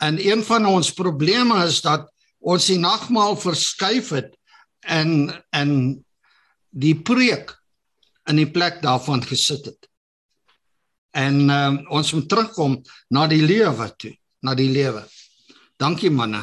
[0.05, 4.36] en een van ons probleme is dat ons die nagmaal verskuif het
[4.87, 5.71] en en
[6.71, 7.53] die preek
[8.31, 9.91] in die plek daarvan gesit het
[11.17, 15.05] en um, ons moet terugkom na die lewe toe na die lewe
[15.77, 16.41] Dankie manne.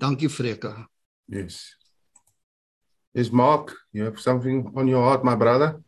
[0.00, 0.88] Dankie Freka.
[1.28, 1.76] Yes.
[3.12, 5.80] Is Mark, you have something on your heart my brother?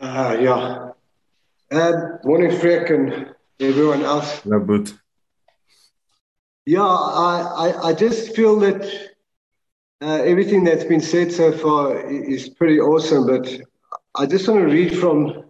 [0.00, 0.90] Uh yeah.
[1.70, 4.44] Um morning Frek and everyone else.
[4.44, 5.03] No but.
[6.66, 8.82] Yeah, I, I I just feel that
[10.00, 13.48] uh, everything that's been said so far is pretty awesome, but
[14.14, 15.44] I just want to read from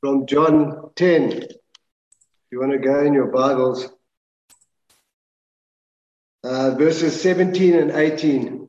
[0.00, 1.32] from John 10.
[1.32, 1.50] If
[2.50, 3.88] you want to go in your Bibles,
[6.44, 8.68] uh, verses 17 and 18.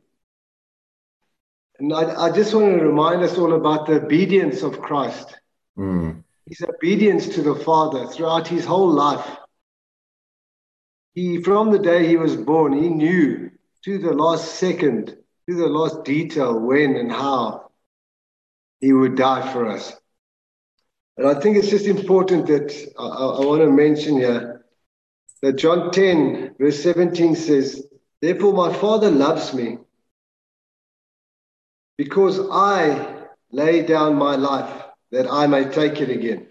[1.79, 5.35] And I, I, just want to remind us all about the obedience of Christ.
[5.77, 6.23] Mm.
[6.47, 9.25] His obedience to the Father throughout his whole life.
[11.13, 13.51] He, from the day he was born, he knew
[13.85, 15.15] to the last second,
[15.49, 17.71] to the last detail, when and how
[18.79, 19.93] he would die for us.
[21.17, 24.65] And I think it's just important that I, I want to mention here
[25.41, 27.85] that John 10, verse 17 says,
[28.21, 29.77] Therefore, my Father loves me
[31.97, 36.47] because I lay down my life that I may take it again.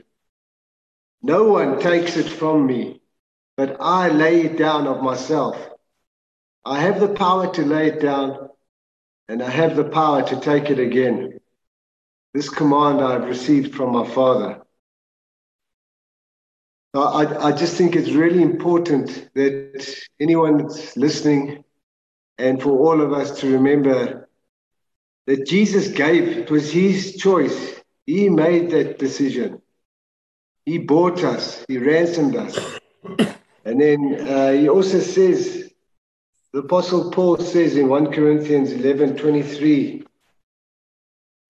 [1.23, 3.02] No one takes it from me,
[3.63, 5.57] but I lay it down of myself.
[6.65, 8.49] I have the power to lay it down,
[9.29, 11.39] and I have the power to take it again.
[12.35, 14.63] This command I have received from my Father.
[16.93, 21.63] I, I just think it's really important that anyone that's listening
[22.39, 24.29] and for all of us to remember
[25.29, 27.81] that Jesus gave, it was his choice.
[28.07, 29.63] He made that decision.
[30.67, 32.59] He bought us, he ransomed us.
[33.65, 35.71] And then uh, he also says,
[36.53, 40.05] the Apostle Paul says in 1 Corinthians 11 23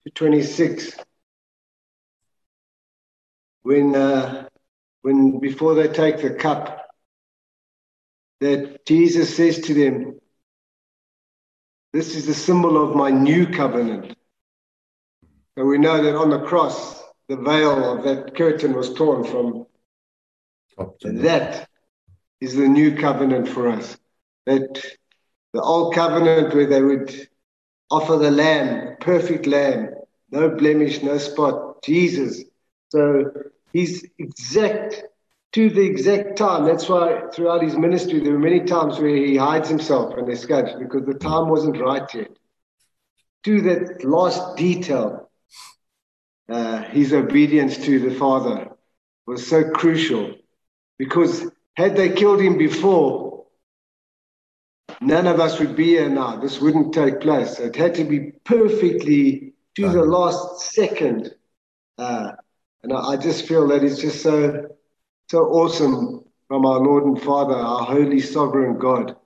[0.04, 0.96] to 26,
[3.62, 4.48] when, uh,
[5.02, 6.86] when before they take the cup,
[8.40, 10.20] that Jesus says to them,
[11.92, 14.16] This is the symbol of my new covenant.
[15.56, 19.66] And we know that on the cross, the veil of that curtain was torn from.
[21.02, 21.68] That
[22.42, 23.96] is the new covenant for us.
[24.46, 24.84] That
[25.52, 27.28] the old covenant where they would
[27.88, 29.90] offer the lamb, perfect lamb,
[30.32, 32.42] no blemish, no spot, Jesus.
[32.88, 33.30] So
[33.72, 35.04] he's exact
[35.52, 36.64] to the exact time.
[36.64, 40.72] That's why throughout his ministry, there were many times where he hides himself and escapes
[40.76, 42.36] because the time wasn't right yet.
[43.44, 45.30] To that last detail,
[46.48, 48.70] uh, his obedience to the Father
[49.26, 50.34] was so crucial
[50.98, 53.46] because had they killed him before,
[55.00, 56.36] none of us would be here now.
[56.36, 57.58] This wouldn't take place.
[57.58, 61.34] It had to be perfectly to the last second.
[61.98, 62.32] Uh,
[62.82, 64.68] and I, I just feel that it's just so
[65.30, 69.16] so awesome from our Lord and Father, our holy sovereign God.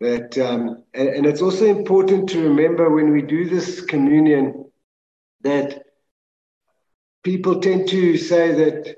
[0.00, 4.70] That um, and, and it's also important to remember when we do this communion
[5.42, 5.82] that
[7.24, 8.96] people tend to say that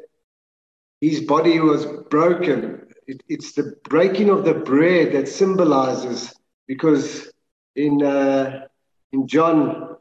[1.00, 2.86] his body was broken.
[3.10, 6.32] it, it's the breaking of the bread that symbolizes
[6.66, 7.30] because
[7.74, 8.66] in uh,
[9.12, 9.96] in John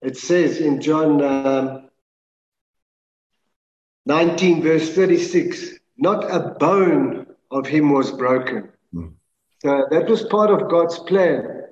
[0.00, 1.90] it says in John um,
[4.06, 9.12] 19 verse 36 not a bone of him was broken mm.
[9.60, 11.62] so that was part of God's plan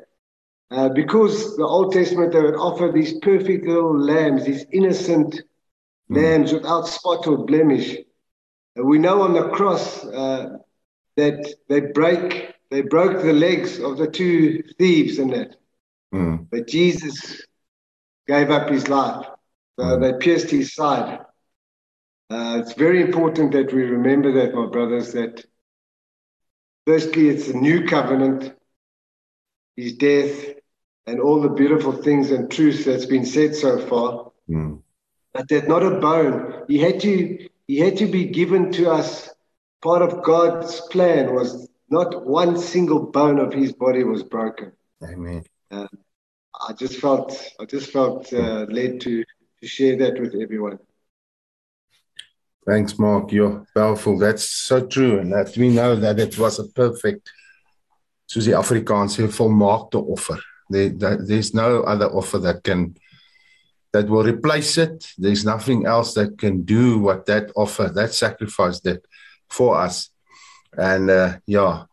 [0.70, 6.16] uh, because the Old Testament they would offer these perfect little lambs these innocent mm.
[6.16, 7.96] lambs without spot or blemish
[8.76, 10.58] we know on the cross uh,
[11.16, 15.56] that they break they broke the legs of the two thieves in that.
[16.14, 16.46] Mm.
[16.50, 17.44] But Jesus
[18.26, 19.26] gave up his life.
[19.78, 20.00] So mm.
[20.00, 21.20] they pierced his side.
[22.30, 25.44] Uh, it's very important that we remember that, my brothers, that
[26.86, 28.54] firstly, it's a new covenant,
[29.76, 30.54] his death,
[31.06, 34.32] and all the beautiful things and truths that's been said so far.
[34.48, 34.80] Mm.
[35.34, 36.64] But that not a bone.
[36.68, 39.30] He had to he had to be given to us.
[39.82, 44.72] Part of God's plan was not one single bone of his body was broken.
[45.02, 45.44] Amen.
[45.70, 45.88] Uh,
[46.68, 47.28] I just felt
[47.60, 49.24] I just felt uh, led to
[49.60, 50.78] to share that with everyone.
[52.64, 53.32] Thanks, Mark.
[53.32, 54.18] You're powerful.
[54.18, 57.32] That's so true, and that we know that it was a perfect,
[58.28, 60.38] soos die Afrikaans sê, volmaakte offer.
[60.70, 62.94] There, there's no other offer that can
[63.92, 65.06] that will replace it.
[65.18, 69.04] There's nothing else that can do what that offer, that sacrifice did
[69.48, 70.10] for us.
[70.76, 71.84] And uh, yeah,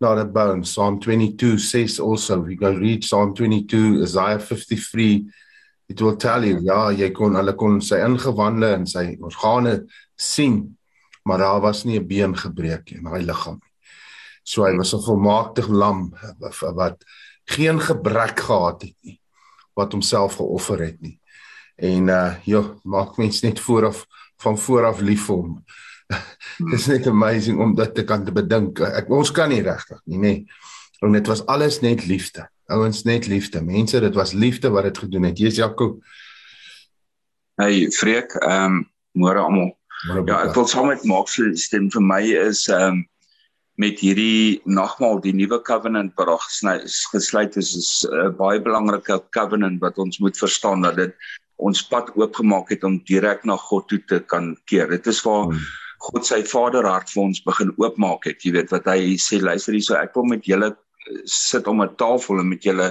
[0.00, 0.64] not a bone.
[0.64, 5.30] Psalm 22 says also, we go read Psalm 22, Isaiah 53,
[5.88, 9.82] it will tell you, ja, jy kon hulle kon sy ingewande en sy organe
[10.16, 10.62] sien,
[11.28, 13.72] maar daar was nie 'n been gebreek in hy liggaam nie.
[14.44, 17.04] So hy was 'n volmaakte lam wat
[17.46, 19.21] geen gebrek gehad het nie
[19.78, 21.18] wat homself geoffer het nie.
[21.76, 24.06] En uh ja, maak mens net vooraf
[24.42, 25.64] van vooraf lief vir hom.
[26.70, 28.80] Dit is net amazing om dit te kan te bedink.
[28.80, 30.34] Ek ons kan nie regtig nie, nê.
[31.02, 32.44] En dit was alles net liefde.
[32.70, 33.62] Ouens net liefde.
[33.64, 35.38] Mense, dit was liefde wat dit gedoen het.
[35.38, 36.02] Jesus Jakob.
[37.60, 39.72] Hey, Freek, ehm um, môre almal.
[40.26, 43.02] Ja, ek wil saam met se stem vir my is ehm um,
[43.82, 46.42] met hierdie nagmaal die nuwe covenant wat daar
[47.12, 51.14] gesluit is is 'n uh, baie belangrike covenant wat ons moet verstaan dat dit
[51.56, 54.88] ons pad oopgemaak het om direk na God toe te kan keer.
[54.90, 55.58] Dit is waar hmm.
[56.02, 58.42] God sy Vaderhart vir ons begin oopmaak het.
[58.42, 61.94] Jy weet wat hy sê, luister hierso, ek wil met julle eh, sit om 'n
[61.96, 62.88] tafel en met julle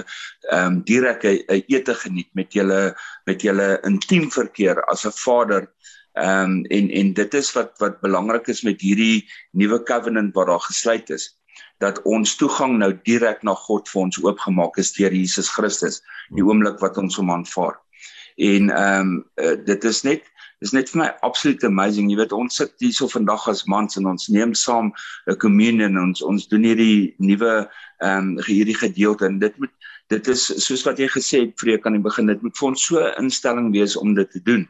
[0.50, 2.94] ehm um, direk 'n ete geniet met julle
[3.26, 5.68] met julle intiem verkeer as 'n vader
[6.12, 9.24] Ehm um, en en dit is wat wat belangrik is met hierdie
[9.56, 11.30] nuwe covenant wat daar gesluit is
[11.80, 16.02] dat ons toegang nou direk na God vir ons oopgemaak is deur Jesus Christus
[16.36, 17.78] die oomblik wat ons hom aanvaar.
[18.36, 20.28] En ehm um, uh, dit is net
[20.62, 22.10] dis net vir my absolute amazing.
[22.10, 24.92] Jy weet ons sit hierso vandag as mans en ons neem saam
[25.26, 27.54] 'n communion en ons ons doen hierdie nuwe
[28.04, 29.72] ehm um, hierdie gedeelte en dit moet
[30.12, 32.86] dit is soos wat jy gesê het vreek aan die begin dit moet vir ons
[32.88, 34.68] so 'n instelling wees om dit te doen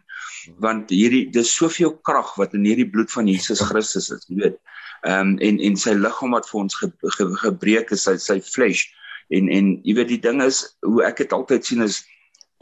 [0.63, 4.59] want hierdie dis soveel krag wat in hierdie bloed van Jesus Christus is, jy weet.
[5.07, 8.87] Um, en en sy liggaam wat vir ons ge, ge, gebreek is, sy sy flesh.
[9.35, 12.03] En en jy weet die ding is hoe ek dit altyd sien is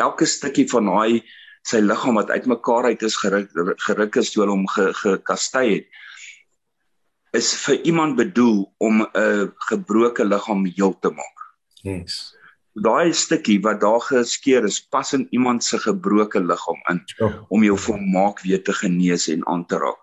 [0.00, 1.20] elke stukkie van daai
[1.68, 3.50] sy liggaam wat uitmekaar uit is geruk
[3.84, 10.64] geruk is toe hom gekastei ge, het is vir iemand bedoel om 'n gebroke liggaam
[10.66, 11.48] heel te maak.
[11.84, 12.39] Yes
[12.80, 17.32] daai stukkie wat daar geskeur is pas in iemand se gebroke liggaam in oh.
[17.48, 20.00] om jou volmaak weer te genees en aan te raak.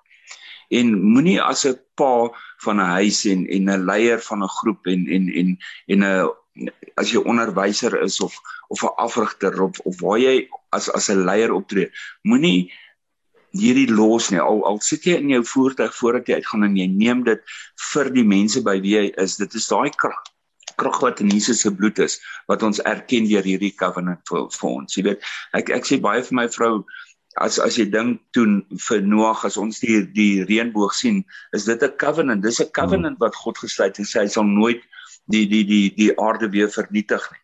[0.70, 2.30] En moenie as 'n pa
[2.66, 6.30] van 'n huis en en 'n leier van 'n groep en en en en 'n
[6.96, 8.34] as jy onderwyser is of
[8.68, 11.90] of 'n afrigter of of waar jy as as 'n leier optree,
[12.22, 12.72] moenie
[13.52, 14.40] hierdie los nie.
[14.40, 17.42] Al al sit jy in jou voertuig voordat jy uitgaan en jy neem dit
[17.94, 19.38] vir die mense by wie jy is.
[19.38, 20.24] Dit is daai krag
[20.78, 22.20] krag wat in Jesus se bloed is
[22.52, 24.98] wat ons erken deur hierdie covenant vir, vir ons.
[24.98, 26.86] Jy weet, ek ek sê baie vir my vrou
[27.44, 28.46] as as jy dink toe
[28.88, 31.23] vir Noag as ons die die reënboog sien,
[31.54, 32.44] is dit 'n covenant.
[32.44, 34.82] Dis 'n covenant wat God gesluit het en sê hy sal nooit
[35.28, 37.44] die die die die aarde weer vernietig nie.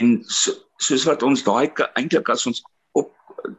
[0.00, 2.62] En so, soos wat ons daai eintlik as ons
[2.92, 3.12] op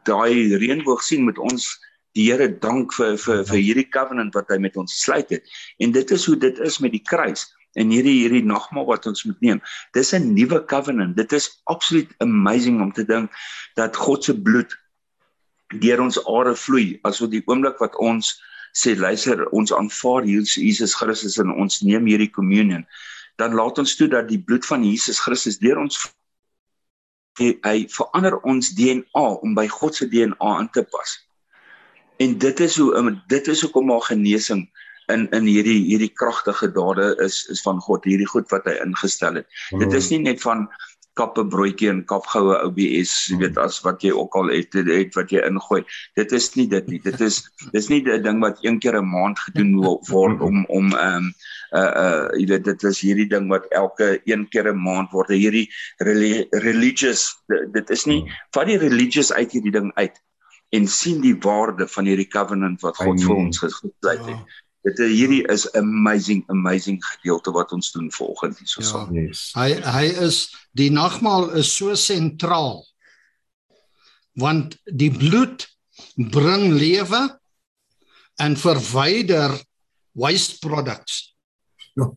[0.06, 1.80] daai reënboog sien met ons
[2.16, 5.44] die Here dank vir vir vir hierdie covenant wat hy met ons gesluit het.
[5.80, 7.44] En dit is hoe dit is met die kruis
[7.76, 9.62] en hierdie hierdie nagmaal wat ons moet neem.
[9.94, 11.16] Dis 'n nuwe covenant.
[11.16, 13.32] Dit is absoluut amazing om te dink
[13.76, 14.72] dat God se bloed
[15.82, 18.36] deur ons are vloei asof die oomblik wat ons
[18.76, 22.86] sê luister ons aanvaar Jesus Christus en ons neem hierdie communion
[23.36, 26.00] dan laat ons toe dat die bloed van Jesus Christus deur ons
[27.40, 31.18] hy verander ons DNA om by God se DNA aan te pas.
[32.24, 34.64] En dit is hoe dit is hoekom maar genesing
[35.14, 39.42] in in hierdie hierdie kragtige dade is is van God, hierdie goed wat hy ingestel
[39.42, 39.48] het.
[39.72, 39.86] Mm.
[39.86, 40.68] Dit is nie net van
[41.16, 45.32] kappe broodjie en kapgoue OBS, jy weet as wat jy ook al het, het, wat
[45.32, 45.82] jy ingooi.
[46.20, 47.00] Dit is nie dit nie.
[47.04, 47.42] Dit is
[47.72, 49.72] dis nie 'n ding wat een keer 'n maand gedoen
[50.12, 51.34] word om om ehm um,
[51.72, 55.30] uh uh jy weet dit is hierdie ding wat elke een keer 'n maand word.
[55.30, 57.36] Hierdie religious
[57.72, 60.20] dit is nie vat die religious uit hierdie ding uit
[60.76, 64.30] en sien die waarde van hierdie covenant wat God vir ons gesluit het.
[64.30, 64.65] Ja.
[64.86, 69.16] Dit hierdie is amazing amazing gedeelte wat ons doen volgens hierso ja, saam.
[69.18, 69.48] Yes.
[69.58, 70.42] Hy hy is
[70.78, 72.84] die nagmaal is so sentraal.
[74.38, 75.66] Want die bloed
[76.16, 77.24] bring lewe
[78.44, 79.56] en verwyder
[80.14, 81.34] waste products.
[81.96, 82.12] Ja.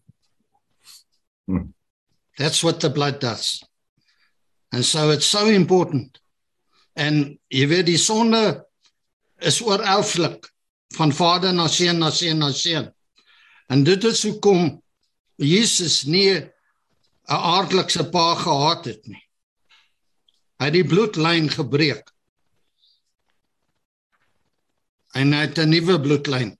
[1.46, 1.72] Hmm.
[2.36, 3.64] That's what the blood does.
[4.70, 6.20] And so it's so important.
[6.92, 8.66] En jy weet die sonde
[9.40, 10.50] is oor elflik
[10.96, 12.88] van vader na seun na seun na seun.
[13.68, 14.82] En dit is hoekom
[15.36, 16.50] Jesus nie 'n
[17.28, 19.22] aardlikse pa gehad het nie.
[20.58, 22.10] Hy het die bloedlyn gebreek.
[25.14, 26.58] En hy het 'n nuwe bloedlyn.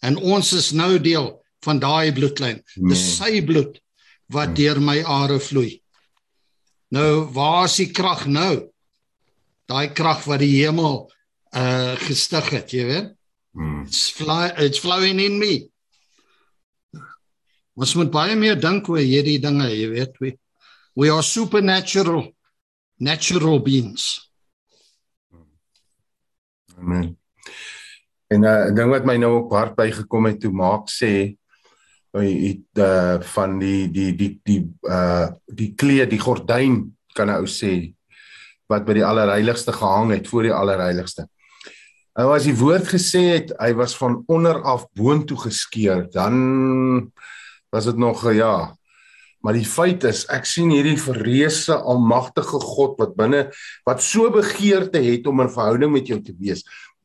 [0.00, 2.62] En ons is nou deel van daai bloedlyn.
[2.74, 3.80] Dis sy bloed
[4.26, 4.56] wat nee.
[4.56, 5.82] deur my are vloei.
[6.88, 8.70] Nou, waar is die krag nou?
[9.66, 11.12] Daai krag wat die hemel
[11.56, 13.15] uh gestig het, jy weet?
[13.56, 13.86] Mm.
[13.86, 15.54] It's fly it's flowing in me.
[17.76, 20.36] Ons moet baie meer dink oor hierdie dinge, jy weet, we
[20.96, 22.30] we are supernatural
[23.00, 24.30] natural beings.
[26.76, 27.16] Amen.
[28.28, 31.36] En 'n uh, ding wat my nou op hart bygekom het toe maak sê
[32.16, 37.40] hy het uh, van die die die die uh die kleed, die gordyn kan 'n
[37.40, 37.92] ou sê
[38.68, 41.28] wat by die allerheiligste gehang het voor die allerheiligste.
[42.16, 47.12] Nou as die woord gesê het hy was van onder af boontoe geskeur, dan
[47.74, 48.72] was dit nog ja.
[49.44, 53.42] Maar die feit is ek sien hierdie verreëse almagtige God wat binne
[53.86, 56.64] wat so begeerte het om 'n verhouding met jou te wees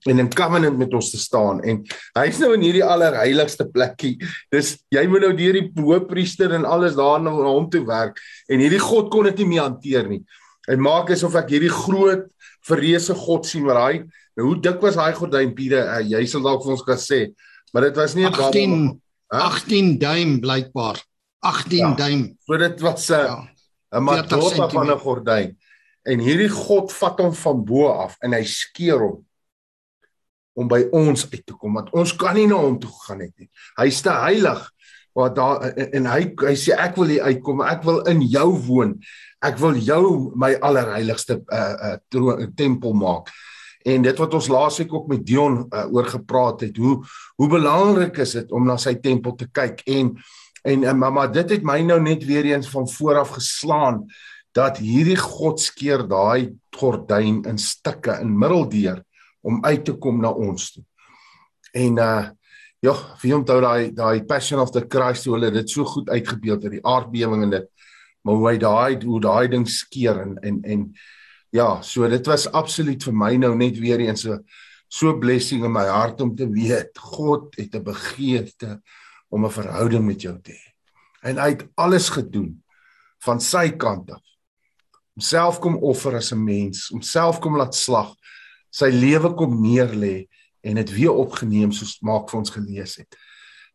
[0.09, 1.83] en in covenant met ons te staan en
[2.17, 4.17] hy's nou in hierdie allerheiligste plekkie.
[4.49, 8.59] Dis jy moet nou deur die hoëpriester en alles daar na hom toe werk en
[8.59, 10.23] hierdie God kon dit nie meer hanteer nie.
[10.69, 12.25] Hy maak asof ek hierdie groot
[12.67, 13.93] verreëse God sien wat hy
[14.39, 15.81] Nou hoe dik was daai gordynpiere?
[15.85, 17.21] Uh, jy sal dalk vir ons kan sê,
[17.75, 18.77] maar dit was nie 18
[19.31, 21.01] 18 duim blykbaar.
[21.47, 22.23] 18 ja, duim.
[22.47, 23.41] So dit was 'n uh,
[23.99, 25.57] 'n matota van 'n gordyn.
[26.03, 29.25] En hierdie God vat hom van bo af en hy skeer hom
[30.53, 33.33] om by ons uit te kom want ons kan nie na hom toe gaan net
[33.37, 33.49] nie.
[33.77, 34.71] Hy's te heilig.
[35.13, 37.61] Wat daar en hy hy sê ek wil hier uitkom.
[37.61, 39.01] Ek wil in jou woon.
[39.41, 43.31] Ek wil jou my allerheiligste uh, uh, tempel maak.
[43.81, 46.99] En dit wat ons laasweek ook met Dion uh, oor gepraat het, hoe
[47.41, 50.13] hoe belangrik is dit om na sy tempel te kyk en
[50.61, 54.03] en uh, maar, maar dit het my nou net weer eens van vooraf geslaan
[54.53, 59.01] dat hierdie God skeer daai gordyn in stukke in middeldeur
[59.41, 60.85] om uit te kom na ons toe.
[61.73, 62.29] En uh
[62.81, 66.63] ja, wie onthou daai daai Passion of the Christ hoe hulle dit so goed uitgebeeld
[66.65, 67.67] het, die aardbewing en dit
[68.21, 70.85] maar hoe hy daai hoe daai ding skeer en en en
[71.51, 74.39] ja, so dit was absoluut vir my nou net weer eens so
[74.91, 78.81] so blessing in my hart om te weet God het 'n begeerte
[79.29, 80.73] om 'n verhouding met jou te hê.
[81.21, 82.63] En hy het alles gedoen
[83.19, 84.23] van sy kant af.
[85.13, 88.15] Homself kom offer as 'n mens, homself kom laat slag,
[88.69, 90.27] sy lewe kom neerlê
[90.61, 93.15] en dit weer opgeneem soos maak vir ons gelees het.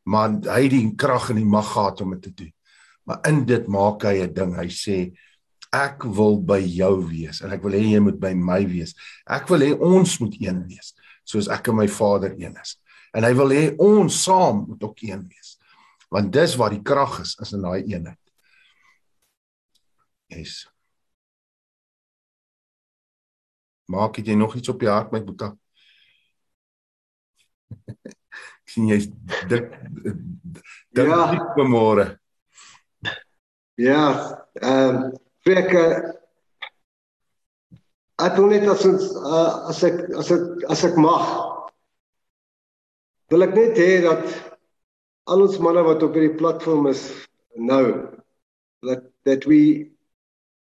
[0.05, 2.53] Maar hy het die krag en die mag gehad om dit te doen.
[3.07, 4.55] Maar in dit maak hy 'n ding.
[4.57, 4.99] Hy sê
[5.73, 8.95] ek wil by jou wees en ek wil hê jy moet by my wees.
[9.27, 10.95] Ek wil hê ons moet een wees
[11.27, 12.77] soos ek en my Vader een is.
[13.13, 15.57] En hy wil hê ons saam moet ook een wees.
[16.09, 18.23] Want dis waar die krag is, is in daai eenheid.
[20.31, 20.67] Yes.
[23.91, 25.53] Maak jy nog iets op jou hart my boetie?
[28.07, 29.07] Ek sien jy's
[29.51, 29.71] dik
[30.03, 31.67] dik ja.
[31.71, 32.07] môre.
[33.79, 35.13] Ehm um,
[35.47, 35.71] Ek
[38.19, 41.27] ek wil net as ons uh, as ek as ek as ek mag
[43.31, 44.25] wil ek net hê dat
[45.31, 47.05] al ons manne wat op hierdie platform is
[47.55, 47.85] nou
[48.89, 49.93] that that we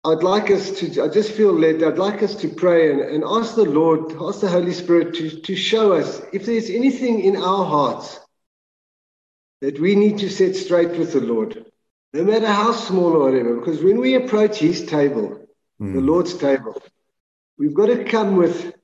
[0.06, 3.24] I'd like us to I just feel led I'd like us to pray and, and
[3.24, 7.36] ask the Lord ask the Holy Spirit to to show us if there's anything in
[7.36, 8.20] our hearts
[9.62, 11.69] that we need to set straight with the Lord
[12.12, 15.46] no matter how small or whatever, because when we approach his table,
[15.80, 15.94] mm.
[15.94, 16.80] the Lord's table,
[17.58, 18.74] we've got to come with,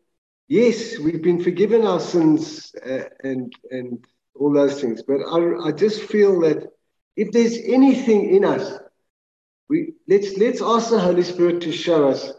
[0.49, 5.03] yes, we've been forgiven our sins uh, and, and all those things.
[5.03, 6.69] But I, I just feel that
[7.17, 8.79] if there's anything in us,
[9.69, 12.33] we let's let's ask the Holy Spirit to show us,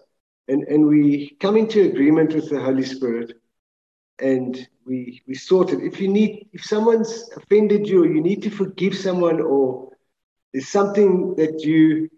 [0.48, 3.34] and and we come into agreement with the Holy Spirit,
[4.20, 5.82] and we we sort it.
[5.82, 9.87] If you need, if someone's offended you, or you need to forgive someone, or
[10.58, 12.10] there's something that you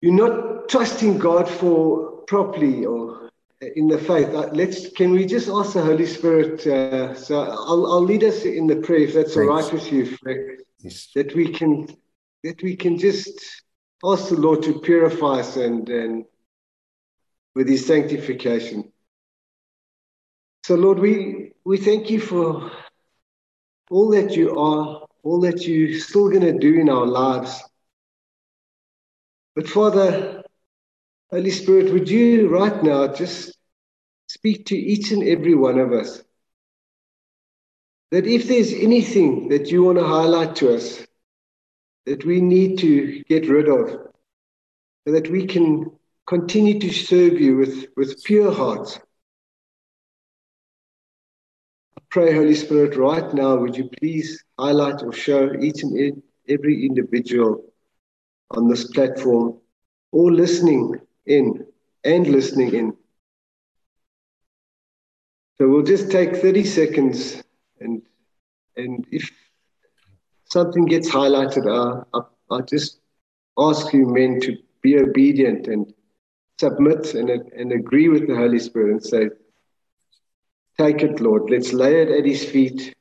[0.00, 3.30] you're not trusting God for properly, or
[3.60, 4.28] in the faith.
[4.28, 6.64] Uh, let's can we just ask the Holy Spirit?
[6.64, 9.38] Uh, so I'll I'll lead us in the prayer if that's Thanks.
[9.38, 10.60] all right with you, Frank.
[10.78, 11.08] Yes.
[11.16, 11.88] That we can
[12.44, 13.64] that we can just
[14.04, 16.24] ask the Lord to purify us and and
[17.56, 18.92] with His sanctification.
[20.64, 22.70] So Lord, we we thank you for
[23.90, 27.62] all that you are, all that you're still going to do in our lives.
[29.54, 30.42] But Father,
[31.30, 33.56] Holy Spirit, would you right now just
[34.26, 36.22] speak to each and every one of us?
[38.10, 41.06] That if there's anything that you want to highlight to us
[42.04, 43.88] that we need to get rid of,
[45.06, 45.90] so that we can
[46.26, 48.98] continue to serve you with, with pure hearts.
[52.12, 57.64] Pray, Holy Spirit, right now, would you please highlight or show each and every individual
[58.50, 59.58] on this platform
[60.12, 60.94] or listening
[61.26, 61.66] in
[62.04, 62.96] and listening in.
[65.56, 67.42] So we'll just take 30 seconds
[67.80, 68.02] and
[68.76, 69.30] and if
[70.44, 73.00] something gets highlighted, uh, I, I just
[73.58, 75.92] ask you men to be obedient and
[76.58, 79.28] submit and, and agree with the Holy Spirit and say,
[80.78, 81.50] Take it, Lord.
[81.50, 82.92] Let's lay it at his feet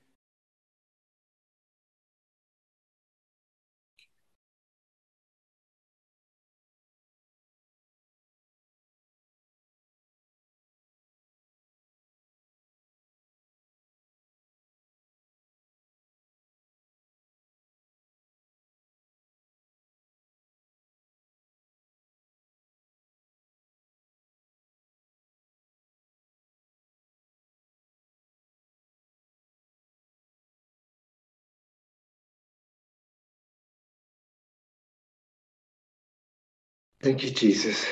[37.01, 37.85] Thank you, Jesus.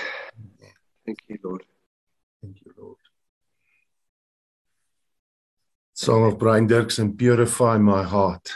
[1.05, 1.63] Thank you, Lord.
[2.41, 2.97] Thank you, Lord.
[5.93, 8.53] Song of Brian Dirksen, purify my heart.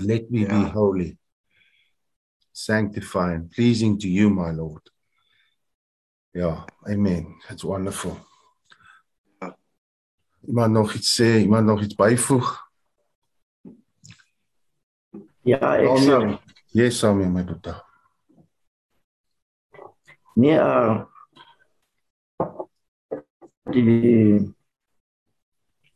[0.00, 0.64] Let me yeah.
[0.64, 1.18] be holy,
[2.52, 4.82] sanctify and pleasing to you, my Lord.
[6.34, 7.36] Ja, amen.
[7.50, 8.18] It's wonderful.
[10.46, 12.70] Iemand nog iets sê, iemand nog iets byvoeg?
[15.42, 16.40] Ja, ek sal.
[16.72, 17.87] Yes, Samuel, my broer.
[20.38, 21.02] Nee, uh,
[23.74, 24.38] die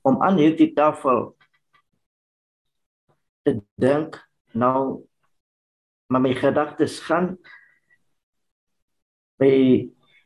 [0.02, 1.28] om aan hierdie tafel
[3.46, 4.18] te dink
[4.58, 5.04] nou
[6.10, 7.36] maar my gedagtes gaan
[9.38, 9.52] by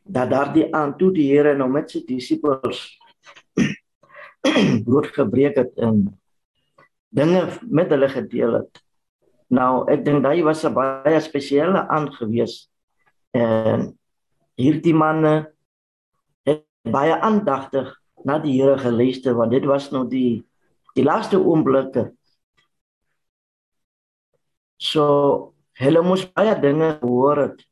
[0.09, 2.81] dat daardie aan toe die Here nou met sy disippels
[4.87, 6.01] brood gebreek het en
[7.13, 8.83] dinge met hulle gedeel het.
[9.53, 12.65] Nou ek dink daai was 'n baie spesiale aangewees
[13.37, 13.93] en
[14.57, 15.35] hierdie manne
[16.49, 17.93] het baie aandagtig
[18.27, 20.45] na die Here geluister want dit was nou die
[20.97, 22.09] die laaste oomblikke.
[24.81, 27.67] So hulle moes baie dinge hoor het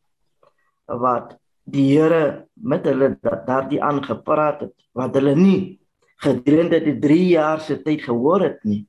[0.88, 5.80] wat die Here met hulle daardie aangepraat het wat hulle nie
[6.24, 8.84] gedurende die 3 jaar se tyd gehoor het nie.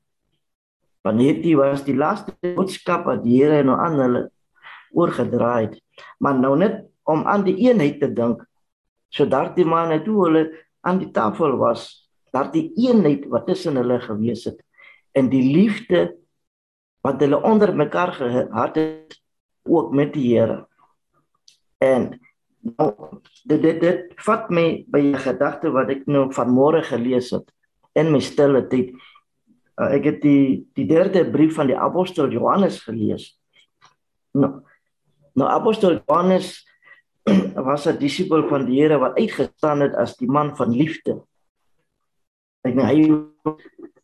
[1.05, 4.23] Want hierdie was die laaste boodskap wat die Here nou aan hulle
[4.95, 5.79] oorgedra het.
[6.19, 8.43] Maar nou net om aan die eenheid te dink.
[9.13, 10.43] So daardie manne toe hulle
[10.85, 14.59] aan die tafel was, daardie eenheid wat tussen hulle gewees het
[15.15, 16.09] en die liefde
[17.05, 19.19] wat hulle onder mekaar gehad het
[19.63, 20.65] ook met die Here.
[21.77, 22.19] En
[22.77, 22.91] nou
[23.45, 27.51] dit dit, dit vat my by 'n gedagte wat ek nou vanmôre gelees het
[27.93, 28.91] in my stille tyd.
[29.77, 33.39] Uh, ek het die die derde brief van die apostel Johannes gelees.
[34.33, 34.61] Nou,
[35.33, 36.65] nou apostel Johannes
[37.65, 41.23] was 'n disipel van die Here wat uitgestaan het as die man van liefde.
[42.61, 43.01] Ek nou hy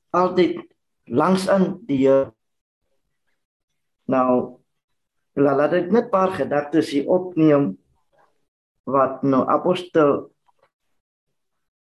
[0.09, 0.57] altyd
[1.05, 2.33] langs aan die Here.
[4.05, 4.57] Nou
[5.33, 7.77] laat ek net paar gedagtes hier opneem
[8.83, 10.31] wat nou apostel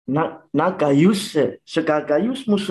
[0.04, 1.30] na na Gaius
[1.64, 2.68] se Gaius moes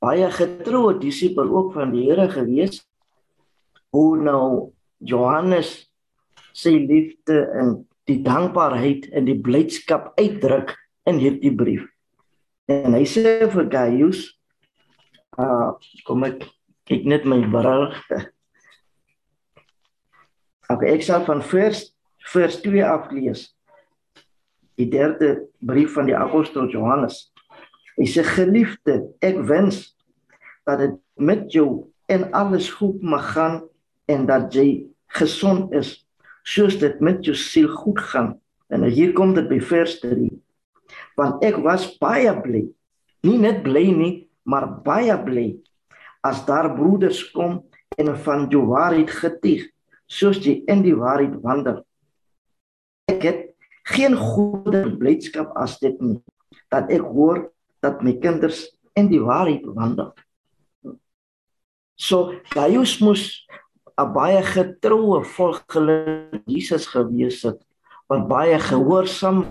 [0.00, 2.84] baie getroue disipel ook van die Here gewees
[3.90, 5.90] hoe nou Johannes
[6.54, 7.74] sy liefde en
[8.08, 10.74] die dankbaarheid en die blydskap uitdruk
[11.08, 11.86] in hierdie brief.
[12.70, 14.26] En hy sê vir Gaius,
[15.40, 15.74] uh
[16.06, 16.46] kom ek
[16.88, 17.90] kyk net my bril.
[20.64, 21.82] Okay, ek sal van vers
[22.32, 23.42] vers 2 af lees.
[24.80, 27.18] Die derde brief van die apostel Johannes.
[27.98, 29.92] Hy sê geliefde, ek wens
[30.64, 33.60] dat dit met jou en alles goed mag gaan
[34.08, 34.88] en dat jy
[35.20, 36.03] gesond is
[36.44, 38.34] soos dit met jou siel goed gaan.
[38.68, 40.28] En hier kom dit by vers 3.
[41.18, 42.64] Want ek was baie bly.
[43.24, 44.14] Nie net bly nie,
[44.44, 45.48] maar baie bly
[46.24, 47.62] as daar broeders kom
[48.00, 49.66] en van jou waarheid getuig,
[50.08, 51.82] soos jy in die waarheid wandel.
[53.12, 53.42] Ek het
[53.92, 56.20] geen goeie blydskap as dit nie
[56.72, 57.50] dat ek hoor
[57.84, 58.64] dat my kinders
[58.96, 60.14] in die waarheid wandel.
[61.94, 63.44] So Gaius moes
[64.00, 67.60] 'n baie getroue volgeling Jesus gewees het
[68.10, 69.44] wat baie gehoorsaam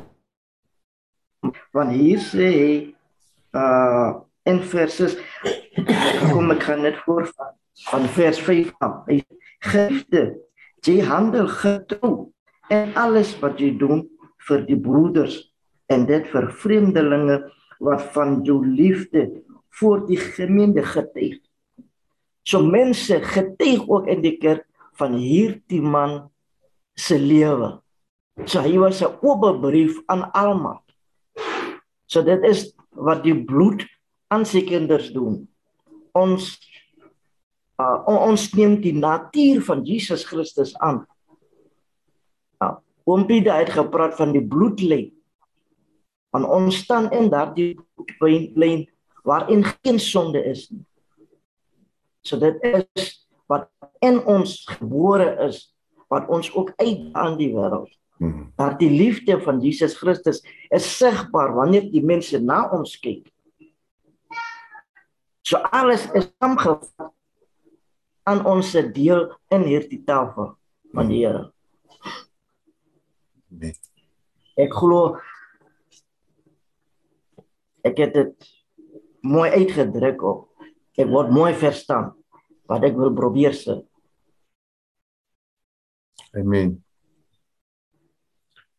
[1.72, 2.74] want hier sê hy
[3.56, 5.16] uh in verses
[6.34, 7.30] kom ek kan net voor
[7.90, 8.98] van vers 5 af.
[9.08, 9.22] Hy
[9.64, 10.24] geliefde
[10.84, 12.12] jy handel getrou
[12.68, 14.04] en alles wat jy doen
[14.48, 15.38] vir die broeders
[15.94, 17.40] en dit vir vreemdelinge
[17.80, 19.30] wat van jou liefde
[19.80, 21.40] voor die gemeente getuig
[22.44, 24.68] So mense getuig ook in die kerk
[25.00, 26.30] van hierdie man
[26.96, 27.80] se lewe.
[28.46, 30.84] So hy was 'n oop brief aan almal.
[32.06, 33.86] So dit is wat die bloed
[34.28, 35.48] aan sy kinders doen.
[36.14, 36.60] Ons
[37.82, 41.06] uh, ons neem die natuur van Jesus Christus aan.
[42.62, 45.12] Ja, oom Pieter het gepraat van die bloedlyn.
[46.34, 47.78] Want ons staan in daardie
[48.20, 48.90] bloedlyn
[49.24, 50.86] waarin geen sonde is nie.
[52.24, 53.10] So dit is
[53.52, 53.70] wat
[54.04, 55.68] in ons gebore is
[56.12, 57.92] wat ons ook uit aan die wêreld.
[58.22, 58.52] Hmm.
[58.56, 63.28] Dat die liefde van Jesus Christus is sigbaar wanneer die mense na ons kyk.
[65.44, 67.12] So alles is saamgevat
[68.30, 70.54] aan ons deel in hierdie tafel
[70.96, 71.50] van die Here.
[73.52, 73.76] Nee.
[74.56, 75.18] Ek glo
[77.84, 78.48] ek het dit
[79.26, 80.48] mooi uitgedruk op
[80.98, 82.14] ek word mooi verstaan
[82.70, 83.80] wat ek wil probeer sê.
[86.34, 86.78] Amen.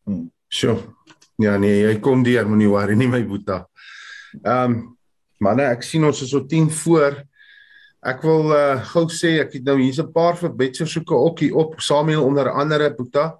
[0.05, 0.31] Hmm.
[0.51, 0.77] Sjoe.
[1.41, 3.65] Ja nee, jy kom deur, moenie worry nie my boeta.
[4.41, 4.75] Ehm um,
[5.43, 7.17] manne, ek sien ons is op 10 voor.
[8.05, 11.81] Ek wil uh gou sê ek het nou hier's 'n paar gebedsversoeke ook hier op
[11.81, 13.37] Samuel onder andere boeta.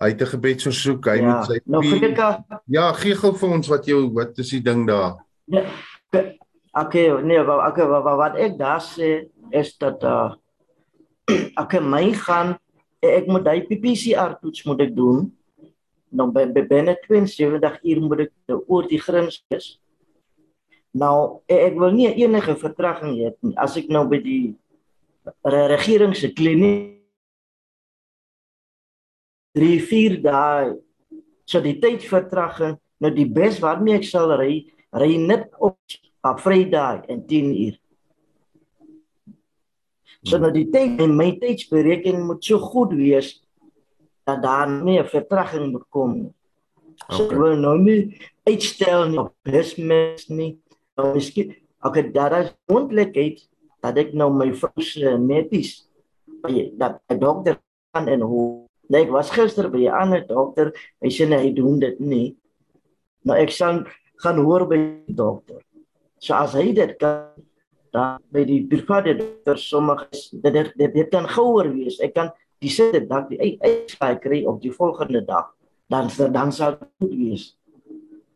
[0.00, 2.44] Hy het 'n gebedsversoek, hy ja, moet sy Nou Frika.
[2.66, 5.20] Ja, gee gou vir ons wat jou wat is die ding daar?
[5.44, 5.64] Ja.
[6.70, 10.30] Okay, nee, wat okay, wat, wat ek daar sê is dat uh
[11.58, 12.54] okay, my gaan
[13.02, 15.26] ek moet daai PCR toets moet ek doen.
[16.14, 19.80] Nou by binne 72 uur moet ek oor die grens is.
[20.94, 23.34] Nou ek wil nie enige vertraging hê.
[23.58, 24.54] As ek nou by die
[25.42, 27.00] regering se kliniek
[29.58, 30.70] 3 4 dae
[31.50, 35.78] so die tyd vertraging nou die bes waarmee ek sal ry ry net op
[36.20, 37.78] op Vrydag en 10 uur.
[40.22, 43.38] So nou die tyd en my tydsberekening moet so goed wees
[44.28, 46.34] dat daar nie 'n vertraging moet kom nie.
[47.08, 47.38] So okay.
[47.38, 50.58] wil nou nie uitstel nie op besmes nie.
[50.96, 53.48] Nou miskien ek het daar is moontlikheid
[53.80, 55.88] dat ek nou my vrou se medies
[56.42, 57.56] by dat 'n dokter
[57.92, 61.52] kan en hoe nee, ek was gister by 'n ander dokter, hy sê nee, hy
[61.52, 62.36] doen dit nie.
[63.24, 63.84] Nou ek sal
[64.16, 65.62] gaan hoor by die dokter.
[66.20, 67.32] So as hy dit kan
[67.90, 71.98] dan by die private dokter sommige dit dit, dit, dit kan gouer wees.
[72.04, 72.30] Ek kan
[72.62, 75.50] die sê dit dat die uitslaai kry op die volgende dag.
[75.90, 77.44] Dan dan sal dit goed wees.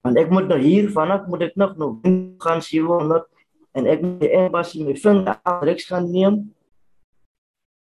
[0.03, 2.01] Want ek moet nou hier vanaf moet ek nog nog
[2.43, 3.29] gaan 700
[3.75, 6.43] en ek moet die embassy my vinger afdruks gaan neem.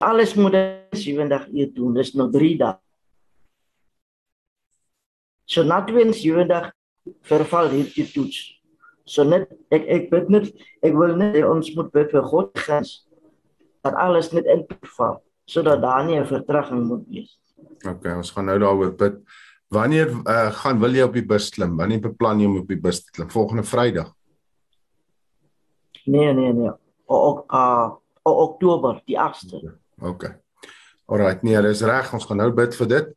[0.03, 0.55] Alles moet
[0.93, 1.93] 70 uur doen.
[1.97, 2.77] Dis nog 3 dae.
[5.47, 6.71] So na 72
[7.25, 8.56] verval hierdie toets.
[9.07, 10.51] So net ek ek bid net
[10.83, 13.07] ek wil net ons moet bid vir God grens
[13.85, 14.65] dat alles net in
[14.97, 17.39] val sodat daar nie 'n vertraging moet wees.
[17.87, 19.15] OK, ons gaan nou daaroor bid.
[19.71, 21.77] Wanneer uh, gaan wil jy op die bus klim?
[21.77, 23.29] Wanneer beplan jy om op die bus te klim?
[23.29, 24.13] Volgende Vrydag.
[26.05, 26.71] Nee, nee, nee.
[27.05, 29.59] O, uh, o Oktober die 8ste.
[30.01, 30.23] OK.
[31.05, 32.13] Alrite, nee, dis reg.
[32.13, 33.13] Ons gaan nou bid vir dit.